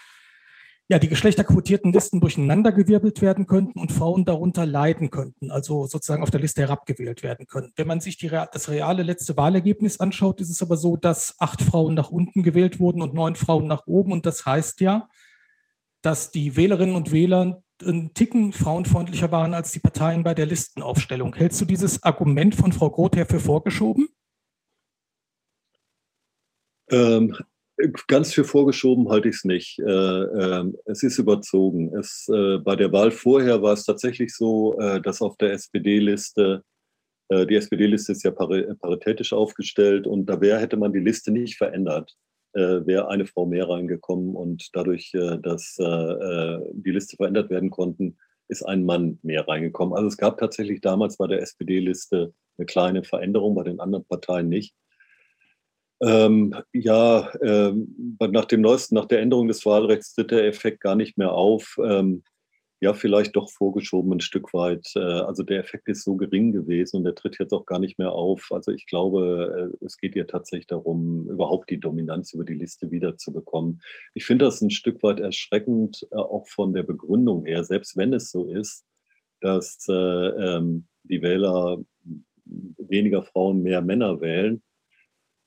ja, 0.90 0.98
die 0.98 1.08
geschlechterquotierten 1.08 1.92
Listen 1.92 2.20
durcheinandergewirbelt 2.20 3.22
werden 3.22 3.46
könnten 3.46 3.78
und 3.78 3.92
Frauen 3.92 4.24
darunter 4.24 4.66
leiden 4.66 5.10
könnten, 5.10 5.52
also 5.52 5.86
sozusagen 5.86 6.24
auf 6.24 6.32
der 6.32 6.40
Liste 6.40 6.62
herabgewählt 6.62 7.22
werden 7.22 7.46
können. 7.46 7.72
Wenn 7.76 7.86
man 7.86 8.00
sich 8.00 8.18
die, 8.18 8.28
das 8.28 8.68
reale 8.68 9.04
letzte 9.04 9.36
Wahlergebnis 9.36 10.00
anschaut, 10.00 10.40
ist 10.40 10.50
es 10.50 10.62
aber 10.62 10.76
so, 10.76 10.96
dass 10.96 11.36
acht 11.38 11.62
Frauen 11.62 11.94
nach 11.94 12.10
unten 12.10 12.42
gewählt 12.42 12.80
wurden 12.80 13.02
und 13.02 13.14
neun 13.14 13.36
Frauen 13.36 13.68
nach 13.68 13.86
oben. 13.86 14.10
Und 14.10 14.26
das 14.26 14.44
heißt 14.44 14.80
ja, 14.80 15.08
dass 16.02 16.32
die 16.32 16.56
Wählerinnen 16.56 16.96
und 16.96 17.12
Wähler 17.12 17.62
ein 17.84 18.12
Ticken 18.12 18.52
frauenfreundlicher 18.52 19.30
waren 19.30 19.54
als 19.54 19.70
die 19.70 19.78
Parteien 19.78 20.24
bei 20.24 20.34
der 20.34 20.46
Listenaufstellung. 20.46 21.36
Hältst 21.36 21.60
du 21.60 21.66
dieses 21.66 22.02
Argument 22.02 22.56
von 22.56 22.72
Frau 22.72 22.90
Grother 22.90 23.26
für 23.26 23.38
vorgeschoben? 23.38 24.08
Ähm, 26.90 27.36
Ganz 28.08 28.32
für 28.32 28.44
vorgeschoben 28.44 29.08
halte 29.08 29.28
ich 29.28 29.36
es 29.36 29.44
nicht. 29.44 29.78
Äh, 29.78 29.82
äh, 29.84 30.64
es 30.86 31.02
ist 31.02 31.18
überzogen. 31.18 31.94
Es, 31.96 32.28
äh, 32.28 32.58
bei 32.58 32.76
der 32.76 32.92
Wahl 32.92 33.10
vorher 33.10 33.62
war 33.62 33.72
es 33.72 33.84
tatsächlich 33.84 34.34
so, 34.34 34.78
äh, 34.78 35.00
dass 35.00 35.22
auf 35.22 35.36
der 35.36 35.52
SPD-Liste, 35.52 36.64
die 37.32 37.54
SPD-Liste 37.54 38.10
ist 38.10 38.24
ja 38.24 38.32
paritätisch 38.32 39.32
aufgestellt 39.32 40.08
und 40.08 40.26
da 40.26 40.40
wär, 40.40 40.58
hätte 40.58 40.76
man 40.76 40.92
die 40.92 40.98
Liste 40.98 41.30
nicht 41.30 41.58
verändert, 41.58 42.16
wäre 42.52 43.08
eine 43.08 43.24
Frau 43.24 43.46
mehr 43.46 43.68
reingekommen 43.68 44.34
und 44.34 44.68
dadurch, 44.72 45.12
dass 45.12 45.76
die 45.76 46.90
Liste 46.90 47.16
verändert 47.16 47.48
werden 47.48 47.70
konnten, 47.70 48.16
ist 48.48 48.64
ein 48.64 48.84
Mann 48.84 49.20
mehr 49.22 49.46
reingekommen. 49.46 49.94
Also 49.94 50.08
es 50.08 50.16
gab 50.16 50.38
tatsächlich 50.38 50.80
damals 50.80 51.18
bei 51.18 51.28
der 51.28 51.40
SPD-Liste 51.40 52.34
eine 52.58 52.66
kleine 52.66 53.04
Veränderung, 53.04 53.54
bei 53.54 53.62
den 53.62 53.78
anderen 53.78 54.04
Parteien 54.06 54.48
nicht. 54.48 54.74
Ähm, 56.02 56.54
ja, 56.72 57.30
ähm, 57.42 58.16
nach 58.18 58.46
dem 58.46 58.62
neuesten, 58.62 58.94
nach 58.94 59.06
der 59.06 59.20
Änderung 59.20 59.48
des 59.48 59.66
Wahlrechts 59.66 60.14
tritt 60.14 60.30
der 60.30 60.46
Effekt 60.46 60.80
gar 60.80 60.96
nicht 60.96 61.18
mehr 61.18 61.32
auf. 61.32 61.76
Ähm, 61.84 62.22
ja, 62.82 62.94
vielleicht 62.94 63.36
doch 63.36 63.50
vorgeschoben 63.50 64.14
ein 64.14 64.20
Stück 64.20 64.54
weit. 64.54 64.90
Äh, 64.96 65.00
also 65.00 65.42
der 65.42 65.60
Effekt 65.60 65.88
ist 65.88 66.02
so 66.02 66.16
gering 66.16 66.52
gewesen 66.52 66.96
und 66.96 67.04
der 67.04 67.14
tritt 67.14 67.38
jetzt 67.38 67.52
auch 67.52 67.66
gar 67.66 67.78
nicht 67.78 67.98
mehr 67.98 68.12
auf. 68.12 68.48
Also 68.50 68.72
ich 68.72 68.86
glaube, 68.86 69.72
äh, 69.80 69.84
es 69.84 69.98
geht 69.98 70.16
ja 70.16 70.24
tatsächlich 70.24 70.66
darum, 70.66 71.28
überhaupt 71.28 71.68
die 71.68 71.78
Dominanz 71.78 72.32
über 72.32 72.44
die 72.44 72.54
Liste 72.54 72.90
wiederzubekommen. 72.90 73.82
Ich 74.14 74.24
finde 74.24 74.46
das 74.46 74.62
ein 74.62 74.70
Stück 74.70 75.02
weit 75.02 75.20
erschreckend, 75.20 76.06
äh, 76.10 76.16
auch 76.16 76.48
von 76.48 76.72
der 76.72 76.84
Begründung 76.84 77.44
her, 77.44 77.64
selbst 77.64 77.98
wenn 77.98 78.14
es 78.14 78.30
so 78.30 78.46
ist, 78.46 78.86
dass 79.42 79.86
äh, 79.88 79.92
ähm, 79.92 80.86
die 81.04 81.20
Wähler 81.20 81.78
weniger 82.78 83.22
Frauen, 83.22 83.62
mehr 83.62 83.82
Männer 83.82 84.20
wählen 84.22 84.62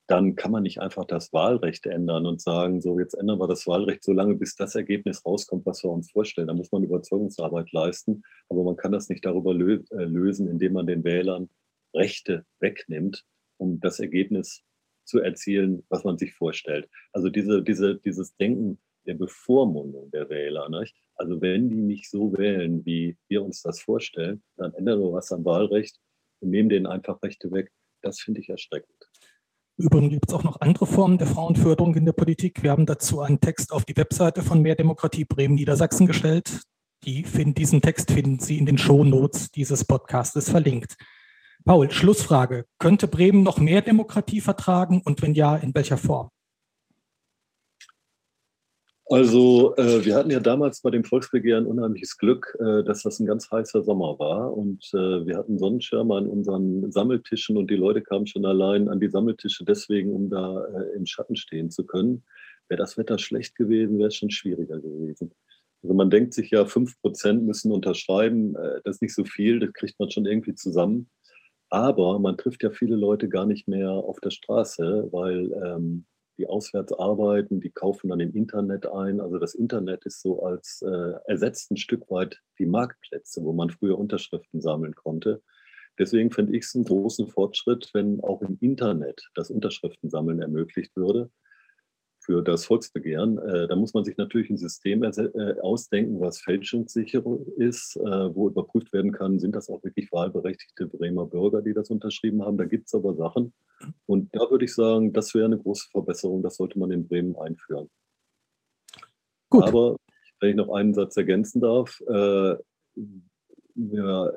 dann 0.08 0.36
kann 0.36 0.52
man 0.52 0.64
nicht 0.64 0.80
einfach 0.82 1.06
das 1.06 1.32
Wahlrecht 1.32 1.86
ändern 1.86 2.26
und 2.26 2.42
sagen, 2.42 2.82
so 2.82 3.00
jetzt 3.00 3.14
ändern 3.14 3.40
wir 3.40 3.48
das 3.48 3.66
Wahlrecht 3.68 4.04
so 4.04 4.12
lange, 4.12 4.36
bis 4.36 4.56
das 4.56 4.76
Ergebnis 4.76 5.26
rauskommt, 5.26 5.66
was 5.66 5.84
wir 5.84 5.92
uns 5.92 6.12
vorstellen. 6.12 6.48
Da 6.48 6.54
muss 6.54 6.72
man 6.72 6.84
Überzeugungsarbeit 6.84 7.72
leisten, 7.72 8.24
aber 8.50 8.64
man 8.64 8.76
kann 8.76 8.92
das 8.92 9.08
nicht 9.10 9.26
darüber 9.26 9.54
lö 9.54 9.82
äh, 9.92 10.04
lösen, 10.04 10.48
indem 10.48 10.74
man 10.74 10.88
den 10.88 11.04
Wählern 11.04 11.50
Rechte 11.96 12.46
wegnimmt, 12.60 13.24
um 13.58 13.80
das 13.80 14.00
Ergebnis 14.00 14.64
zu 15.06 15.20
erzielen, 15.20 15.84
was 15.90 16.04
man 16.04 16.18
sich 16.18 16.34
vorstellt. 16.34 16.90
Also 17.12 17.30
diese, 17.30 17.62
diese, 17.62 17.96
dieses 17.96 18.36
Denken 18.36 18.80
der 19.06 19.16
Bevormundung 19.16 20.12
der 20.12 20.30
Wähler. 20.30 20.70
Nicht? 20.70 20.96
Also 21.16 21.42
wenn 21.42 21.70
die 21.70 21.82
nicht 21.82 22.10
so 22.10 22.34
wählen, 22.38 22.86
wie 22.86 23.18
wir 23.28 23.44
uns 23.44 23.62
das 23.62 23.82
vorstellen, 23.82 24.44
dann 24.58 24.74
ändern 24.74 25.00
wir 25.00 25.14
was 25.14 25.32
am 25.32 25.46
Wahlrecht 25.46 26.00
und 26.40 26.50
nehmen 26.50 26.70
denen 26.70 26.88
einfach 26.88 27.22
Rechte 27.22 27.52
weg. 27.52 27.72
Das 28.02 28.20
finde 28.20 28.42
ich 28.42 28.50
erschreckend. 28.50 29.03
Übrigens 29.78 30.12
gibt 30.12 30.30
es 30.30 30.34
auch 30.36 30.44
noch 30.44 30.62
andere 30.62 30.86
Formen 30.86 31.18
der 31.18 31.26
Frauenförderung 31.26 31.96
in 31.96 32.06
der 32.06 32.14
Politik. 32.14 32.62
Wir 32.62 32.72
haben 32.72 32.86
dazu 32.86 33.22
einen 33.22 33.40
Text 33.40 33.72
auf 33.72 33.86
die 33.86 33.98
Webseite 33.98 34.44
von 34.44 34.62
Mehr 34.62 34.76
Demokratie 34.76 35.26
Bremen 35.26 35.56
Niedersachsen 35.56 36.06
gestellt. 36.06 36.62
Die 37.06 37.24
finden, 37.24 37.56
diesen 37.56 37.82
Text 37.82 38.12
finden 38.12 38.40
Sie 38.40 38.60
in 38.60 38.68
den 38.68 38.78
Shownotes 38.78 39.52
dieses 39.52 39.84
Podcastes 39.84 40.50
verlinkt. 40.50 40.96
Paul, 41.66 41.90
Schlussfrage. 41.90 42.66
Könnte 42.78 43.08
Bremen 43.08 43.42
noch 43.42 43.58
mehr 43.58 43.82
Demokratie 43.82 44.42
vertragen 44.42 45.02
und 45.04 45.22
wenn 45.22 45.34
ja, 45.34 45.56
in 45.56 45.74
welcher 45.74 45.98
Form? 45.98 46.30
Also 49.08 49.76
äh, 49.76 50.06
wir 50.06 50.16
hatten 50.16 50.30
ja 50.30 50.40
damals 50.40 50.82
bei 50.82 50.90
dem 50.90 51.04
Volksbegehren 51.04 51.66
unheimliches 51.66 52.18
Glück, 52.18 52.58
äh, 52.60 52.84
dass 52.84 53.04
das 53.04 53.20
ein 53.20 53.26
ganz 53.26 53.52
heißer 53.52 53.84
Sommer 53.84 54.18
war 54.18 54.56
und 54.56 54.82
äh, 54.94 55.26
wir 55.26 55.38
hatten 55.38 55.60
Sonnenschirme 55.60 56.16
an 56.16 56.28
unseren 56.28 56.90
Sammeltischen 56.90 57.58
und 57.58 57.70
die 57.70 57.76
Leute 57.76 58.02
kamen 58.02 58.28
schon 58.28 58.46
allein 58.46 58.88
an 58.88 59.02
die 59.02 59.10
Sammeltische 59.10 59.66
deswegen, 59.66 60.14
um 60.14 60.30
da 60.30 60.64
äh, 60.66 60.96
im 60.96 61.06
Schatten 61.06 61.36
stehen 61.36 61.70
zu 61.70 61.86
können. 61.86 62.24
Wäre 62.70 62.80
das 62.80 62.98
Wetter 62.98 63.18
schlecht 63.18 63.56
gewesen, 63.56 63.98
wäre 63.98 64.08
es 64.08 64.16
schon 64.16 64.32
schwieriger 64.32 64.80
gewesen. 64.80 65.34
Also 65.82 65.94
man 65.94 66.10
denkt 66.10 66.34
sich 66.34 66.50
ja, 66.52 66.66
fünf 66.66 67.00
Prozent 67.02 67.44
müssen 67.44 67.74
unterschreiben, 67.74 68.56
äh, 68.56 68.80
das 68.86 68.96
ist 68.96 69.02
nicht 69.02 69.16
so 69.16 69.26
viel, 69.26 69.60
das 69.60 69.74
kriegt 69.74 70.00
man 70.00 70.12
schon 70.12 70.26
irgendwie 70.26 70.56
zusammen. 70.56 71.10
Aber 71.70 72.20
man 72.20 72.38
trifft 72.38 72.64
ja 72.64 72.70
viele 72.70 72.96
Leute 72.96 73.28
gar 73.28 73.46
nicht 73.46 73.68
mehr 73.68 73.92
auf 73.92 74.20
der 74.22 74.30
Straße, 74.30 75.10
weil 75.12 75.52
ähm, 75.66 76.06
die 76.38 76.48
auswärts 76.48 76.94
arbeiten, 76.94 77.60
die 77.62 77.72
kaufen 77.72 78.10
dann 78.10 78.20
im 78.20 78.34
Internet 78.34 78.88
ein. 78.88 79.20
Also 79.20 79.38
das 79.38 79.54
Internet 79.54 80.06
ist 80.06 80.22
so 80.22 80.44
als 80.44 80.82
äh, 80.82 81.14
ersetzt 81.28 81.72
ein 81.72 81.78
Stück 81.78 82.10
weit 82.10 82.42
die 82.60 82.66
Marktplätze, 82.66 83.44
wo 83.44 83.54
man 83.54 83.70
früher 83.70 83.98
Unterschriften 83.98 84.62
sammeln 84.62 84.96
konnte. 84.96 85.42
Deswegen 86.00 86.32
finde 86.32 86.58
ich 86.58 86.64
es 86.64 86.76
einen 86.76 86.86
großen 86.86 87.28
Fortschritt, 87.28 87.92
wenn 87.94 88.20
auch 88.22 88.42
im 88.42 88.58
Internet 88.62 89.30
das 89.36 89.52
Unterschriftensammeln 89.52 90.42
ermöglicht 90.42 90.96
würde 90.96 91.30
für 92.24 92.42
das 92.42 92.66
Volksbegehren. 92.66 93.38
Äh, 93.38 93.68
da 93.68 93.76
muss 93.76 93.94
man 93.94 94.06
sich 94.06 94.18
natürlich 94.18 94.50
ein 94.50 94.58
System 94.58 95.04
äh, 95.04 95.60
ausdenken, 95.62 96.22
was 96.22 96.40
fälschungssicher 96.40 97.24
ist, 97.58 97.98
äh, 97.98 98.36
wo 98.36 98.48
überprüft 98.48 98.94
werden 98.94 99.12
kann, 99.12 99.40
sind 99.40 99.56
das 99.56 99.70
auch 99.70 99.84
wirklich 99.84 100.12
wahlberechtigte 100.12 100.88
Bremer 100.88 101.26
Bürger, 101.26 101.62
die 101.62 101.74
das 101.74 101.90
unterschrieben 101.90 102.44
haben. 102.44 102.58
Da 102.58 102.66
gibt 102.66 102.88
es 102.88 102.94
aber 102.94 103.14
Sachen. 103.16 103.54
Und 104.06 104.34
da 104.34 104.50
würde 104.50 104.66
ich 104.66 104.74
sagen, 104.74 105.12
das 105.12 105.34
wäre 105.34 105.46
eine 105.46 105.58
große 105.58 105.90
Verbesserung. 105.92 106.42
Das 106.42 106.56
sollte 106.56 106.80
man 106.80 106.92
in 106.92 107.08
Bremen 107.08 107.36
einführen. 107.36 107.90
Gut. 109.50 109.64
Aber 109.64 109.98
wenn 110.40 110.52
ich 110.52 110.56
noch 110.56 110.74
einen 110.74 110.94
Satz 110.94 111.18
ergänzen 111.18 111.62
darf, 111.62 112.02
äh, 112.08 112.56
ja, 113.76 114.32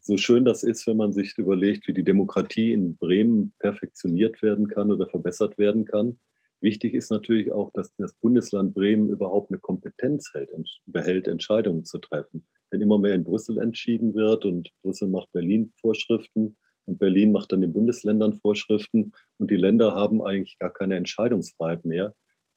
so 0.00 0.16
schön 0.16 0.44
das 0.44 0.62
ist, 0.64 0.86
wenn 0.86 0.96
man 0.96 1.12
sich 1.12 1.36
überlegt, 1.38 1.86
wie 1.86 1.92
die 1.92 2.02
Demokratie 2.02 2.72
in 2.72 2.96
Bremen 2.96 3.52
perfektionioniert 3.58 4.42
werden 4.42 4.68
kann 4.68 4.90
oder 4.90 5.06
verbessert 5.06 5.58
werden 5.58 5.84
kann 5.84 6.18
Wichtig 6.60 6.94
ist 6.94 7.10
natürlich 7.10 7.52
auch, 7.52 7.70
dass 7.72 7.94
das 7.96 8.14
Bundesland 8.14 8.74
Bremen 8.74 9.10
überhaupt 9.10 9.50
eine 9.50 9.60
Kompetenz 9.60 10.30
hält, 10.34 10.50
behält, 10.86 11.28
Entscheidungen 11.28 11.84
zu 11.84 11.98
treffen. 11.98 12.46
Wenn 12.70 12.80
immer 12.80 12.98
mehr 12.98 13.14
in 13.14 13.24
Brüssel 13.24 13.58
entschieden 13.58 14.14
wird 14.14 14.44
und 14.44 14.70
Brüssel 14.82 15.08
macht 15.08 15.30
Berlin 15.32 15.72
Vorschriften 15.80 16.56
und 16.86 16.98
Berlin 16.98 17.32
macht 17.32 17.52
dann 17.52 17.60
den 17.60 17.72
Bundesländern 17.72 18.34
Vorschriften 18.40 19.12
und 19.38 19.50
die 19.50 19.56
Länder 19.56 19.94
haben 19.94 20.20
eigentlich 20.20 20.58
gar 20.58 20.72
keine 20.72 20.96
Entscheidungsfreiheit 20.96 21.84
mehr, 21.84 22.14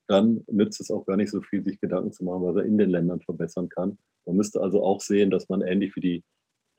dann 0.08 0.44
nützt 0.48 0.82
es 0.82 0.90
auch 0.90 1.06
gar 1.06 1.16
nicht 1.16 1.30
so 1.30 1.42
viel, 1.42 1.64
sich 1.64 1.80
Gedanken 1.80 2.12
zu 2.12 2.24
machen, 2.24 2.44
was 2.44 2.56
er 2.56 2.66
in 2.66 2.78
den 2.78 2.90
Ländern 2.90 3.22
verbessern 3.22 3.70
kann. 3.70 3.98
Man 4.26 4.36
müsste 4.36 4.62
also 4.62 4.84
auch 4.84 5.00
sehen, 5.00 5.30
dass 5.30 5.48
man 5.48 5.62
ähnlich 5.62 5.96
wie 5.96 6.02
die 6.02 6.24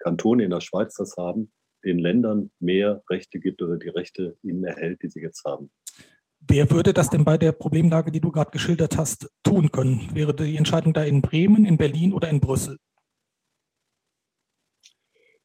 Kantone 0.01 0.45
in 0.45 0.51
der 0.51 0.61
Schweiz 0.61 0.95
das 0.97 1.17
haben, 1.17 1.53
den 1.85 1.99
Ländern 1.99 2.51
mehr 2.59 3.03
Rechte 3.09 3.39
gibt 3.39 3.63
oder 3.63 3.77
die 3.77 3.89
Rechte 3.89 4.37
ihnen 4.43 4.65
erhält, 4.65 5.03
die 5.03 5.09
sie 5.09 5.21
jetzt 5.21 5.45
haben. 5.45 5.71
Wer 6.49 6.71
würde 6.71 6.93
das 6.93 7.09
denn 7.09 7.25
bei 7.25 7.39
der 7.39 7.53
Problemlage, 7.53 8.11
die 8.11 8.21
du 8.21 8.33
gerade 8.33 8.51
geschildert 8.51 8.97
hast, 8.97 9.31
tun 9.45 9.71
können? 9.71 10.09
Wäre 10.13 10.35
die 10.35 10.57
Entscheidung 10.57 10.93
da 10.93 11.05
in 11.05 11.23
Bremen, 11.23 11.65
in 11.65 11.77
Berlin 11.77 12.13
oder 12.13 12.29
in 12.29 12.41
Brüssel? 12.41 12.79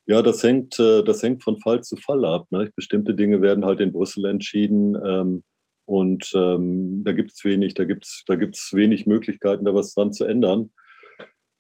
Ja, 0.07 0.21
das 0.21 0.41
hängt, 0.41 0.79
äh, 0.79 1.03
das 1.03 1.21
hängt 1.21 1.43
von 1.43 1.60
Fall 1.60 1.83
zu 1.83 1.97
Fall 1.97 2.25
ab. 2.25 2.47
Ne? 2.49 2.71
Bestimmte 2.75 3.13
Dinge 3.13 3.41
werden 3.41 3.65
halt 3.65 3.79
in 3.81 3.91
Brüssel 3.91 4.25
entschieden 4.25 4.97
ähm, 5.05 5.43
und 5.86 6.31
ähm, 6.33 7.03
da 7.03 7.12
gibt 7.12 7.31
es 7.33 7.43
wenig, 7.43 7.73
da 7.73 7.83
gibt's, 7.83 8.23
da 8.25 8.36
gibt's 8.36 8.73
wenig 8.73 9.05
Möglichkeiten, 9.05 9.65
da 9.65 9.73
was 9.75 9.93
dran 9.93 10.13
zu 10.13 10.25
ändern. 10.25 10.71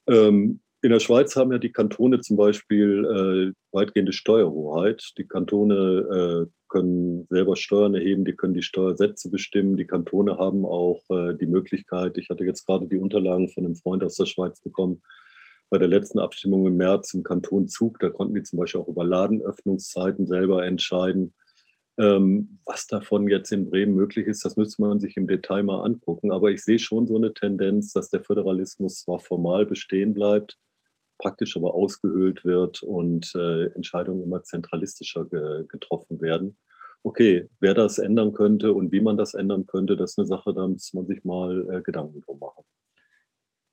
Ähm, 0.07 0.61
in 0.81 0.91
der 0.91 0.99
Schweiz 0.99 1.35
haben 1.35 1.51
ja 1.51 1.57
die 1.57 1.71
Kantone 1.71 2.21
zum 2.21 2.37
Beispiel 2.37 3.53
äh, 3.53 3.75
weitgehende 3.75 4.13
Steuerhoheit. 4.13 5.11
Die 5.17 5.27
Kantone 5.27 6.47
äh, 6.47 6.51
können 6.77 7.25
selber 7.29 7.55
Steuern 7.55 7.95
erheben, 7.95 8.23
die 8.23 8.35
können 8.35 8.53
die 8.53 8.61
Steuersätze 8.61 9.31
bestimmen. 9.31 9.77
Die 9.77 9.87
Kantone 9.87 10.37
haben 10.37 10.63
auch 10.63 11.01
äh, 11.09 11.33
die 11.33 11.47
Möglichkeit, 11.47 12.17
ich 12.17 12.29
hatte 12.29 12.45
jetzt 12.45 12.65
gerade 12.67 12.87
die 12.87 12.97
Unterlagen 12.97 13.49
von 13.49 13.65
einem 13.65 13.75
Freund 13.75 14.03
aus 14.03 14.15
der 14.15 14.27
Schweiz 14.27 14.61
bekommen, 14.61 15.01
bei 15.69 15.79
der 15.79 15.87
letzten 15.87 16.19
Abstimmung 16.19 16.67
im 16.67 16.77
März 16.77 17.13
im 17.13 17.23
Kanton 17.23 17.67
Zug, 17.67 17.99
da 17.99 18.09
konnten 18.09 18.35
die 18.35 18.43
zum 18.43 18.59
Beispiel 18.59 18.79
auch 18.79 18.87
über 18.87 19.03
Ladenöffnungszeiten 19.03 20.27
selber 20.27 20.65
entscheiden. 20.65 21.33
Ähm, 21.99 22.59
was 22.63 22.85
davon 22.85 23.27
jetzt 23.27 23.51
in 23.51 23.69
Bremen 23.69 23.95
möglich 23.95 24.27
ist, 24.27 24.45
das 24.45 24.55
müsste 24.55 24.81
man 24.83 24.99
sich 24.99 25.17
im 25.17 25.27
Detail 25.27 25.63
mal 25.63 25.83
angucken. 25.83 26.31
Aber 26.31 26.51
ich 26.51 26.63
sehe 26.63 26.79
schon 26.79 27.07
so 27.07 27.17
eine 27.17 27.33
Tendenz, 27.33 27.91
dass 27.91 28.11
der 28.11 28.23
Föderalismus 28.23 29.01
zwar 29.01 29.19
formal 29.19 29.65
bestehen 29.65 30.13
bleibt, 30.13 30.57
praktisch 31.17 31.57
aber 31.57 31.73
ausgehöhlt 31.73 32.45
wird 32.45 32.83
und 32.83 33.33
äh, 33.35 33.65
Entscheidungen 33.73 34.21
immer 34.21 34.43
zentralistischer 34.43 35.25
ge 35.25 35.65
getroffen 35.67 36.21
werden. 36.21 36.55
Okay, 37.07 37.47
wer 37.61 37.73
das 37.73 37.99
ändern 37.99 38.33
könnte 38.33 38.73
und 38.73 38.91
wie 38.91 38.99
man 38.99 39.15
das 39.15 39.33
ändern 39.33 39.65
könnte, 39.65 39.95
das 39.95 40.11
ist 40.11 40.19
eine 40.19 40.27
Sache, 40.27 40.53
da 40.53 40.67
muss 40.67 40.93
man 40.93 41.05
sich 41.07 41.23
mal 41.23 41.65
äh, 41.71 41.81
Gedanken 41.81 42.19
drum 42.19 42.37
machen. 42.37 42.65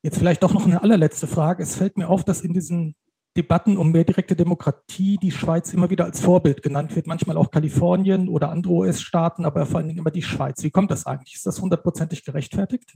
Jetzt 0.05 0.19
vielleicht 0.19 0.45
doch 0.45 0.55
noch 0.55 0.67
eine 0.67 0.81
allerletzte 0.81 1.27
Frage. 1.27 1.65
Es 1.65 1.75
fällt 1.75 1.99
mir 1.99 2.09
auf, 2.09 2.23
dass 2.23 2.43
in 2.43 2.53
diesen 2.53 2.95
Debatten 3.37 3.77
um 3.77 3.91
mehr 3.91 4.05
direkte 4.05 4.37
Demokratie 4.37 5.17
die 5.21 5.33
Schweiz 5.33 5.75
immer 5.75 5.91
wieder 5.91 6.05
als 6.05 6.21
Vorbild 6.21 6.63
genannt 6.63 6.95
wird, 6.95 7.09
manchmal 7.09 7.37
auch 7.37 7.51
Kalifornien 7.51 8.29
oder 8.29 8.51
andere 8.51 8.73
US-Staaten, 8.73 9.45
aber 9.45 9.67
vor 9.67 9.79
allen 9.79 9.89
Dingen 9.89 9.99
immer 9.99 10.13
die 10.13 10.23
Schweiz. 10.23 10.63
Wie 10.63 10.71
kommt 10.71 10.93
das 10.93 11.05
eigentlich? 11.05 11.35
Ist 11.35 11.47
das 11.47 11.61
hundertprozentig 11.61 12.25
gerechtfertigt? 12.25 12.95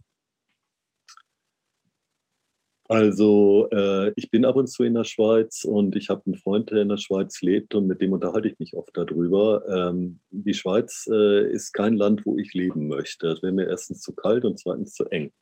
Also 2.88 3.68
äh, 3.70 4.12
ich 4.16 4.31
bin 4.31 4.46
ab 4.46 4.57
und 4.57 4.66
zu 4.66 4.83
in 4.83 4.94
der 4.94 5.05
Schweiz 5.05 5.64
und 5.64 5.94
ich 5.94 6.09
habe 6.09 6.22
einen 6.24 6.37
Freund, 6.37 6.70
der 6.70 6.81
in 6.81 6.88
der 6.88 6.96
Schweiz 6.96 7.42
lebt 7.42 7.74
und 7.74 7.87
mit 7.87 8.01
dem 8.01 8.14
unterhalte 8.14 8.48
ich 8.48 8.59
mich 8.59 8.74
oft 8.74 8.96
darüber. 8.96 9.62
Ähm, 9.68 10.20
die 10.31 10.55
Schweiz 10.55 11.07
äh, 11.12 11.53
ist 11.53 11.74
kein 11.74 11.96
Land, 11.96 12.24
wo 12.24 12.38
ich 12.38 12.55
leben 12.55 12.88
möchte. 12.88 13.29
Das 13.29 13.42
wäre 13.42 13.53
mir 13.53 13.68
erstens 13.68 14.01
zu 14.01 14.14
kalt 14.14 14.46
und 14.46 14.59
zweitens 14.59 14.94
zu 14.94 15.05
eng. 15.05 15.33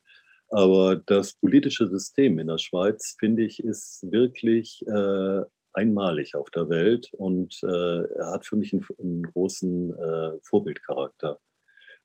Aber 0.49 0.97
das 0.97 1.35
politische 1.35 1.87
System 1.87 2.37
in 2.39 2.47
der 2.47 2.57
Schweiz, 2.57 3.15
finde 3.17 3.43
ich, 3.45 3.63
ist 3.63 4.05
wirklich 4.11 4.83
äh, 4.85 5.41
einmalig 5.71 6.35
auf 6.35 6.49
der 6.49 6.67
Welt 6.67 7.09
und 7.13 7.57
äh, 7.63 8.03
hat 8.25 8.45
für 8.45 8.57
mich 8.57 8.73
einen, 8.73 8.85
einen 8.99 9.23
großen 9.23 9.93
äh, 9.97 10.31
Vorbildcharakter. 10.43 11.39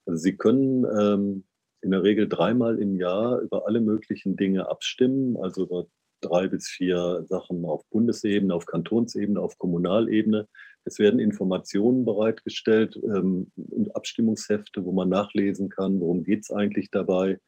Also 0.06 0.18
Sie 0.18 0.36
können 0.36 0.84
ähm, 0.84 1.44
in 1.82 1.90
der 1.90 2.02
Regel 2.02 2.28
dreimal 2.28 2.78
im 2.78 2.96
Jahr 2.96 3.40
über 3.40 3.66
alle 3.66 3.80
möglichen 3.80 4.36
Dinge 4.36 4.68
abstimmen, 4.68 5.36
also 5.36 5.64
über 5.64 5.86
drei 6.20 6.48
bis 6.48 6.68
vier 6.68 7.24
Sachen 7.28 7.64
auf 7.64 7.84
Bundesebene, 7.90 8.54
auf 8.54 8.66
Kantonsebene, 8.66 9.40
auf 9.40 9.58
Kommunalebene. 9.58 10.48
Es 10.84 10.98
werden 10.98 11.20
Informationen 11.20 12.04
bereitgestellt 12.04 12.98
ähm, 13.02 13.50
und 13.56 13.94
Abstimmungshefte, 13.94 14.84
wo 14.84 14.92
man 14.92 15.08
nachlesen 15.08 15.68
kann, 15.68 16.00
worum 16.00 16.24
geht 16.24 16.40
es 16.40 16.50
eigentlich 16.50 16.90
dabei. 16.90 17.38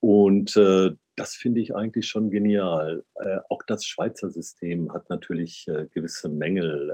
Und 0.00 0.56
äh, 0.56 0.90
das 1.16 1.34
finde 1.34 1.60
ich 1.60 1.74
eigentlich 1.74 2.08
schon 2.08 2.30
genial. 2.30 3.04
Äh, 3.14 3.38
auch 3.48 3.62
das 3.66 3.84
Schweizer 3.84 4.30
System 4.30 4.92
hat 4.92 5.08
natürlich 5.10 5.66
äh, 5.68 5.86
gewisse 5.92 6.28
Mängel. 6.28 6.90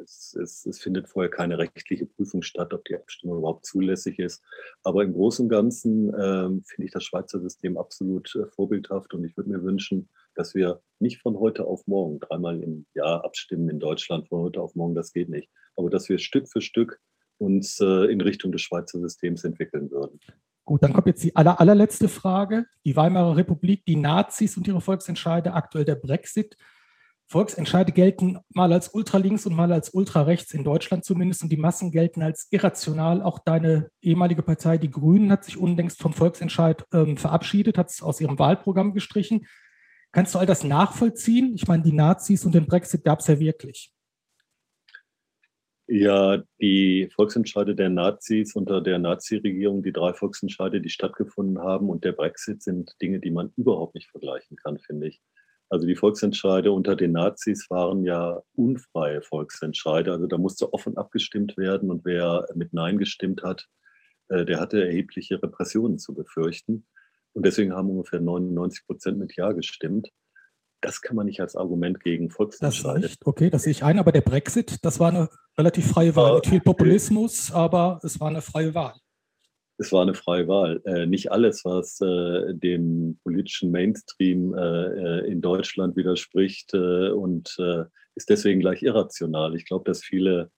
Äh, 0.00 0.02
es, 0.02 0.36
es, 0.40 0.66
es, 0.66 0.80
findet 0.80 1.08
vorher 1.08 1.30
keine 1.30 1.58
rechtliche 1.58 2.06
Prüfung 2.06 2.42
statt, 2.42 2.72
ob 2.72 2.84
die 2.84 2.96
Abstimmung 2.96 3.38
überhaupt 3.38 3.66
zulässig 3.66 4.18
ist. 4.18 4.42
Aber 4.82 5.02
im 5.02 5.12
Großen 5.12 5.44
und 5.44 5.48
Ganzen 5.48 6.08
ähm, 6.08 6.62
finde 6.64 6.86
ich 6.86 6.92
das 6.92 7.04
Schweizer 7.04 7.40
System 7.40 7.76
absolut 7.76 8.34
äh, 8.36 8.46
vorbildhaft 8.46 9.14
und 9.14 9.24
ich 9.24 9.36
würde 9.36 9.50
mir 9.50 9.62
wünschen, 9.62 10.08
dass 10.34 10.54
wir 10.54 10.80
nicht 10.98 11.20
von 11.20 11.38
heute 11.38 11.64
auf 11.64 11.86
morgen 11.86 12.20
dreimal 12.20 12.62
im 12.62 12.86
Jahr 12.94 13.24
abstimmen 13.24 13.68
in 13.68 13.80
Deutschland, 13.80 14.28
von 14.28 14.40
heute 14.40 14.60
auf 14.60 14.74
morgen, 14.74 14.94
das 14.94 15.12
geht 15.12 15.28
nicht. 15.28 15.50
Aber 15.76 15.90
dass 15.90 16.08
wir 16.08 16.18
Stück 16.18 16.48
für 16.48 16.60
Stück 16.60 17.00
uns 17.38 17.80
äh, 17.80 18.12
in 18.12 18.20
Richtung 18.20 18.52
des 18.52 18.62
Schweizer 18.62 19.00
Systems 19.00 19.44
entwickeln 19.44 19.90
würden. 19.90 20.20
Gut, 20.64 20.82
dann 20.82 20.92
kommt 20.92 21.06
jetzt 21.06 21.24
die 21.24 21.34
aller, 21.34 21.58
allerletzte 21.58 22.06
Frage. 22.06 22.66
Die 22.84 22.94
Weimarer 22.94 23.36
Republik, 23.36 23.84
die 23.86 23.96
Nazis 23.96 24.56
und 24.56 24.68
ihre 24.68 24.80
Volksentscheide, 24.80 25.54
aktuell 25.54 25.84
der 25.84 25.94
Brexit. 25.94 26.56
Volksentscheide 27.30 27.92
gelten 27.92 28.40
mal 28.48 28.72
als 28.72 28.88
ultralinks 28.88 29.46
und 29.46 29.54
mal 29.54 29.72
als 29.72 29.90
ultrarechts 29.90 30.52
in 30.52 30.64
Deutschland 30.64 31.04
zumindest 31.04 31.44
und 31.44 31.52
die 31.52 31.56
Massen 31.56 31.92
gelten 31.92 32.22
als 32.22 32.48
irrational. 32.50 33.22
Auch 33.22 33.38
deine 33.38 33.88
ehemalige 34.02 34.42
Partei, 34.42 34.78
die 34.78 34.90
Grünen, 34.90 35.30
hat 35.30 35.44
sich 35.44 35.56
unlängst 35.56 36.02
vom 36.02 36.12
Volksentscheid 36.12 36.84
ähm, 36.92 37.16
verabschiedet, 37.16 37.78
hat 37.78 37.88
es 37.88 38.02
aus 38.02 38.20
ihrem 38.20 38.40
Wahlprogramm 38.40 38.94
gestrichen. 38.94 39.46
Kannst 40.10 40.34
du 40.34 40.40
all 40.40 40.46
das 40.46 40.64
nachvollziehen? 40.64 41.54
Ich 41.54 41.68
meine, 41.68 41.84
die 41.84 41.92
Nazis 41.92 42.44
und 42.44 42.52
den 42.52 42.66
Brexit 42.66 43.04
gab 43.04 43.20
es 43.20 43.28
ja 43.28 43.38
wirklich. 43.38 43.92
Ja, 45.86 46.42
die 46.60 47.08
Volksentscheide 47.14 47.76
der 47.76 47.90
Nazis 47.90 48.56
unter 48.56 48.80
der 48.80 48.98
Nazi-Regierung, 48.98 49.84
die 49.84 49.92
drei 49.92 50.14
Volksentscheide, 50.14 50.80
die 50.80 50.90
stattgefunden 50.90 51.60
haben 51.60 51.90
und 51.90 52.02
der 52.02 52.12
Brexit 52.12 52.60
sind 52.60 52.92
Dinge, 53.00 53.20
die 53.20 53.30
man 53.30 53.52
überhaupt 53.56 53.94
nicht 53.94 54.10
vergleichen 54.10 54.56
kann, 54.56 54.80
finde 54.80 55.06
ich. 55.06 55.20
Also 55.70 55.86
die 55.86 55.94
Volksentscheide 55.94 56.72
unter 56.72 56.96
den 56.96 57.12
Nazis 57.12 57.70
waren 57.70 58.04
ja 58.04 58.42
unfreie 58.56 59.22
Volksentscheide. 59.22 60.10
Also 60.10 60.26
da 60.26 60.36
musste 60.36 60.72
offen 60.72 60.96
abgestimmt 60.96 61.56
werden 61.56 61.90
und 61.90 62.04
wer 62.04 62.46
mit 62.54 62.72
Nein 62.72 62.98
gestimmt 62.98 63.44
hat, 63.44 63.68
äh, 64.28 64.44
der 64.44 64.58
hatte 64.58 64.84
erhebliche 64.84 65.40
Repressionen 65.40 65.98
zu 65.98 66.12
befürchten. 66.12 66.86
Und 67.32 67.46
deswegen 67.46 67.72
haben 67.72 67.88
ungefähr 67.88 68.20
99 68.20 68.84
Prozent 68.84 69.18
mit 69.18 69.36
Ja 69.36 69.52
gestimmt. 69.52 70.10
Das 70.80 71.02
kann 71.02 71.14
man 71.14 71.26
nicht 71.26 71.40
als 71.40 71.54
Argument 71.54 72.00
gegen 72.00 72.30
Volksentscheide. 72.30 73.02
Das 73.02 73.10
nicht, 73.10 73.26
okay, 73.26 73.48
das 73.48 73.62
sehe 73.62 73.70
ich 73.70 73.84
ein. 73.84 74.00
Aber 74.00 74.10
der 74.10 74.22
Brexit, 74.22 74.84
das 74.84 74.98
war 74.98 75.10
eine 75.10 75.28
relativ 75.56 75.88
freie 75.88 76.16
Wahl. 76.16 76.36
Mit 76.36 76.46
viel 76.48 76.60
Populismus, 76.60 77.52
aber 77.52 78.00
es 78.02 78.18
war 78.18 78.28
eine 78.28 78.42
freie 78.42 78.74
Wahl. 78.74 78.94
Es 79.80 79.92
war 79.92 80.02
eine 80.02 80.12
freie 80.12 80.46
Wahl. 80.46 80.82
Äh, 80.84 81.06
nicht 81.06 81.32
alles, 81.32 81.64
was 81.64 82.02
äh, 82.02 82.52
dem 82.52 83.18
politischen 83.24 83.70
Mainstream 83.70 84.52
äh, 84.52 85.20
in 85.20 85.40
Deutschland 85.40 85.96
widerspricht 85.96 86.74
und 86.74 87.56
ist 88.14 88.28
deswegen 88.28 88.60
gleich 88.60 88.82
irrational. 88.82 89.56
Ich 89.56 89.64
glaube, 89.64 89.84
dass 89.86 90.04
viele 90.04 90.50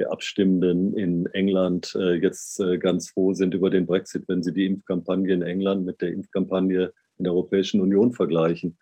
der 0.00 0.10
Abstimmenden 0.10 0.96
in 0.96 1.26
England 1.26 1.96
jetzt 2.20 2.60
ganz 2.80 3.10
froh 3.10 3.32
sind 3.32 3.54
über 3.54 3.70
den 3.70 3.86
Brexit, 3.86 4.24
wenn 4.26 4.42
sie 4.42 4.52
die 4.52 4.66
Impfkampagne 4.66 5.32
in 5.32 5.42
England 5.42 5.84
mit 5.84 6.00
der 6.00 6.08
Impfkampagne 6.08 6.92
in 7.18 7.24
der 7.24 7.32
Europäischen 7.32 7.80
Union 7.80 8.12
vergleichen. 8.12 8.76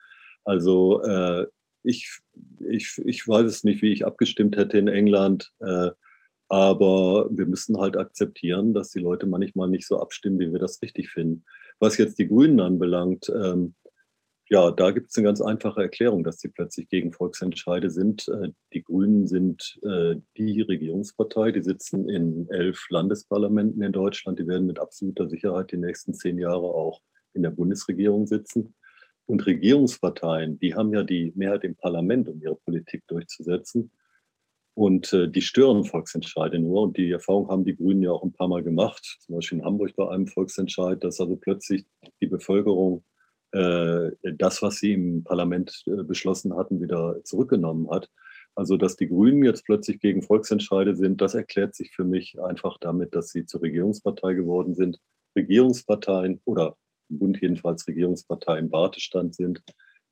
Also 0.45 1.03
ich, 1.83 2.19
ich, 2.61 2.99
ich 3.05 3.29
weiß 3.29 3.45
es 3.45 3.65
nicht, 3.65 3.83
wie 3.83 3.93
ich 3.93 4.07
abgestimmt 4.07 4.57
hätte 4.57 4.79
in 4.79 4.89
England, 4.89 5.53
aber 6.53 7.31
wir 7.31 7.47
müssen 7.47 7.79
halt 7.79 7.97
akzeptieren, 7.97 8.75
dass 8.75 8.91
die 8.91 8.99
Leute 8.99 9.25
manchmal 9.27 9.71
nicht 9.71 9.87
so 9.87 9.99
abstimmen, 9.99 10.39
wie 10.39 10.53
wir 10.53 10.59
das 10.59 10.83
richtig 10.83 11.09
finden. 11.09 11.47
Was 11.79 11.97
jetzt 11.97 12.19
die 12.19 12.29
Grünen 12.29 12.61
anbelangt, 12.61 13.33
ähm, 13.35 13.75
ja, 14.51 14.71
da 14.71 14.91
gibt 14.91 15.09
es 15.09 15.17
eine 15.17 15.25
ganz 15.25 15.41
einfache 15.41 15.81
Erklärung, 15.81 16.25
dass 16.25 16.41
sie 16.41 16.49
plötzlich 16.49 16.91
gegen 16.91 17.11
Volksentscheide 17.11 17.89
sind. 17.89 18.29
Äh, 18.29 18.51
die 18.75 18.83
Grünen 18.83 19.27
sind 19.27 19.81
äh, 19.83 20.17
die 20.37 20.61
Regierungspartei, 20.61 21.53
die 21.53 21.63
sitzen 21.63 22.11
in 22.11 22.47
elf 22.51 22.85
Landesparlamenten 22.91 23.81
in 23.81 23.93
Deutschland, 23.93 24.39
die 24.39 24.47
werden 24.47 24.67
mit 24.67 24.79
absoluter 24.79 25.31
Sicherheit 25.31 25.73
die 25.73 25.79
nächsten 25.79 26.13
zehn 26.13 26.37
Jahre 26.39 26.67
auch 26.67 27.01
in 27.33 27.43
der 27.43 27.51
Bundesregierung 27.51 28.27
sitzen. 28.27 28.75
Und 29.25 29.47
Regierungsparteien, 29.47 30.59
die 30.59 30.75
haben 30.75 30.93
ja 30.93 31.03
die 31.03 31.33
Mehrheit 31.35 31.65
im 31.65 31.77
Parlament, 31.77 32.29
um 32.29 32.43
ihre 32.43 32.57
Politik 32.57 33.05
durchzusetzen. 33.07 33.91
Und 34.75 35.13
äh, 35.13 35.29
die 35.29 35.43
stören 35.43 35.85
Volksentscheide 35.85 36.59
nur. 36.59 36.83
Und 36.83 36.97
die 36.97 37.11
Erfahrung 37.11 37.49
haben 37.49 37.65
die 37.65 37.77
Grünen 37.77 38.03
ja 38.03 38.11
auch 38.11 38.23
ein 38.23 38.33
paar 38.33 38.49
Mal 38.49 38.63
gemacht. 38.63 39.19
Zum 39.21 39.35
Beispiel 39.35 39.59
in 39.59 39.65
Hamburg 39.65 39.95
bei 39.97 40.09
einem 40.09 40.27
Volksentscheid, 40.27 41.03
dass 41.05 41.21
also 41.21 41.37
plötzlich 41.37 41.85
die 42.21 42.27
Bevölkerung 42.27 43.05
äh, 43.53 44.11
das, 44.23 44.63
was 44.63 44.77
sie 44.77 44.95
im 44.95 45.25
Parlament 45.25 45.83
äh, 45.87 46.03
beschlossen 46.03 46.57
hatten, 46.57 46.81
wieder 46.81 47.23
zurückgenommen 47.25 47.91
hat. 47.91 48.09
Also, 48.55 48.77
dass 48.77 48.97
die 48.97 49.09
Grünen 49.09 49.45
jetzt 49.45 49.65
plötzlich 49.65 50.01
gegen 50.01 50.23
Volksentscheide 50.23 50.95
sind, 50.95 51.21
das 51.21 51.35
erklärt 51.35 51.75
sich 51.75 51.91
für 51.95 52.05
mich 52.05 52.41
einfach 52.41 52.77
damit, 52.81 53.15
dass 53.15 53.29
sie 53.29 53.47
zur 53.47 53.63
Regierungspartei 53.63 54.35
geworden 54.35 54.75
sind. 54.75 54.99
Regierungsparteien 55.37 56.41
oder 56.45 56.77
im 57.09 57.19
Bund 57.19 57.41
jedenfalls 57.41 57.87
Regierungsparteien 57.87 58.67
im 58.67 58.73
Wartestand 58.73 59.35
sind. 59.35 59.63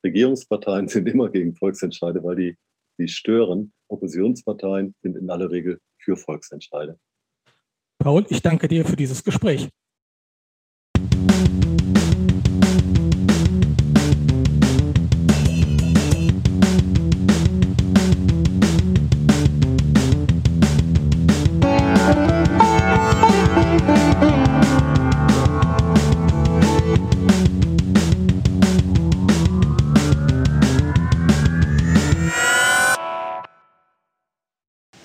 Regierungsparteien 0.04 0.88
sind 0.88 1.08
immer 1.08 1.30
gegen 1.30 1.54
Volksentscheide, 1.54 2.22
weil 2.22 2.36
die, 2.36 2.56
die 3.00 3.08
stören. 3.08 3.72
Oppositionsparteien 3.88 4.94
sind 5.02 5.16
in 5.16 5.30
aller 5.30 5.50
Regel 5.50 5.80
für 5.98 6.16
Volksentscheide. 6.16 6.98
Paul, 7.98 8.24
ich 8.28 8.40
danke 8.42 8.68
dir 8.68 8.84
für 8.84 8.96
dieses 8.96 9.24
Gespräch. 9.24 9.68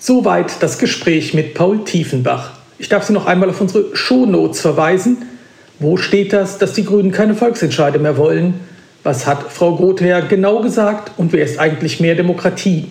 Soweit 0.08 0.62
das 0.62 0.78
Gespräch 0.78 1.34
mit 1.34 1.54
Paul 1.54 1.82
Tiefenbach. 1.82 2.52
Ich 2.78 2.88
darf 2.88 3.02
Sie 3.02 3.12
noch 3.12 3.26
einmal 3.26 3.50
auf 3.50 3.60
unsere 3.60 3.86
Shownotes 3.96 4.60
verweisen. 4.60 5.24
Wo 5.80 5.96
steht 5.96 6.32
das, 6.32 6.58
dass 6.58 6.74
die 6.74 6.84
Grünen 6.84 7.10
keine 7.10 7.34
Volksentscheide 7.34 7.98
mehr 7.98 8.16
wollen? 8.16 8.54
Was 9.02 9.26
hat 9.26 9.50
Frau 9.50 9.74
Grother 9.74 10.22
genau 10.22 10.60
gesagt 10.60 11.10
und 11.16 11.32
wer 11.32 11.44
ist 11.44 11.58
eigentlich 11.58 11.98
mehr 11.98 12.14
Demokratie? 12.14 12.84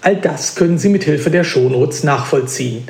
All 0.00 0.14
das 0.14 0.54
können 0.54 0.78
Sie 0.78 0.90
mit 0.90 1.02
Hilfe 1.02 1.28
der 1.28 1.42
Shownotes 1.42 2.04
nachvollziehen. 2.04 2.84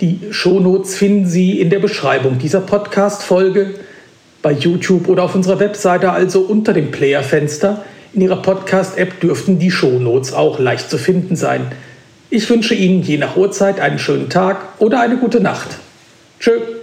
Die 0.00 0.20
Shownotes 0.30 0.94
finden 0.94 1.26
Sie 1.26 1.60
in 1.60 1.70
der 1.70 1.80
Beschreibung 1.80 2.38
dieser 2.38 2.60
Podcast-Folge, 2.60 3.74
bei 4.40 4.52
YouTube 4.52 5.08
oder 5.08 5.24
auf 5.24 5.34
unserer 5.34 5.58
Webseite, 5.58 6.12
also 6.12 6.42
unter 6.42 6.72
dem 6.72 6.92
Player-Fenster. 6.92 7.84
In 8.12 8.20
Ihrer 8.20 8.40
Podcast-App 8.40 9.18
dürften 9.18 9.58
die 9.58 9.72
Shownotes 9.72 10.32
auch 10.32 10.60
leicht 10.60 10.88
zu 10.88 10.96
finden 10.96 11.34
sein. 11.34 11.72
Ich 12.34 12.50
wünsche 12.50 12.74
Ihnen 12.74 13.00
je 13.04 13.16
nach 13.16 13.36
Uhrzeit 13.36 13.78
einen 13.78 14.00
schönen 14.00 14.28
Tag 14.28 14.56
oder 14.80 14.98
eine 14.98 15.18
gute 15.18 15.38
Nacht. 15.38 15.68
Tschö. 16.40 16.73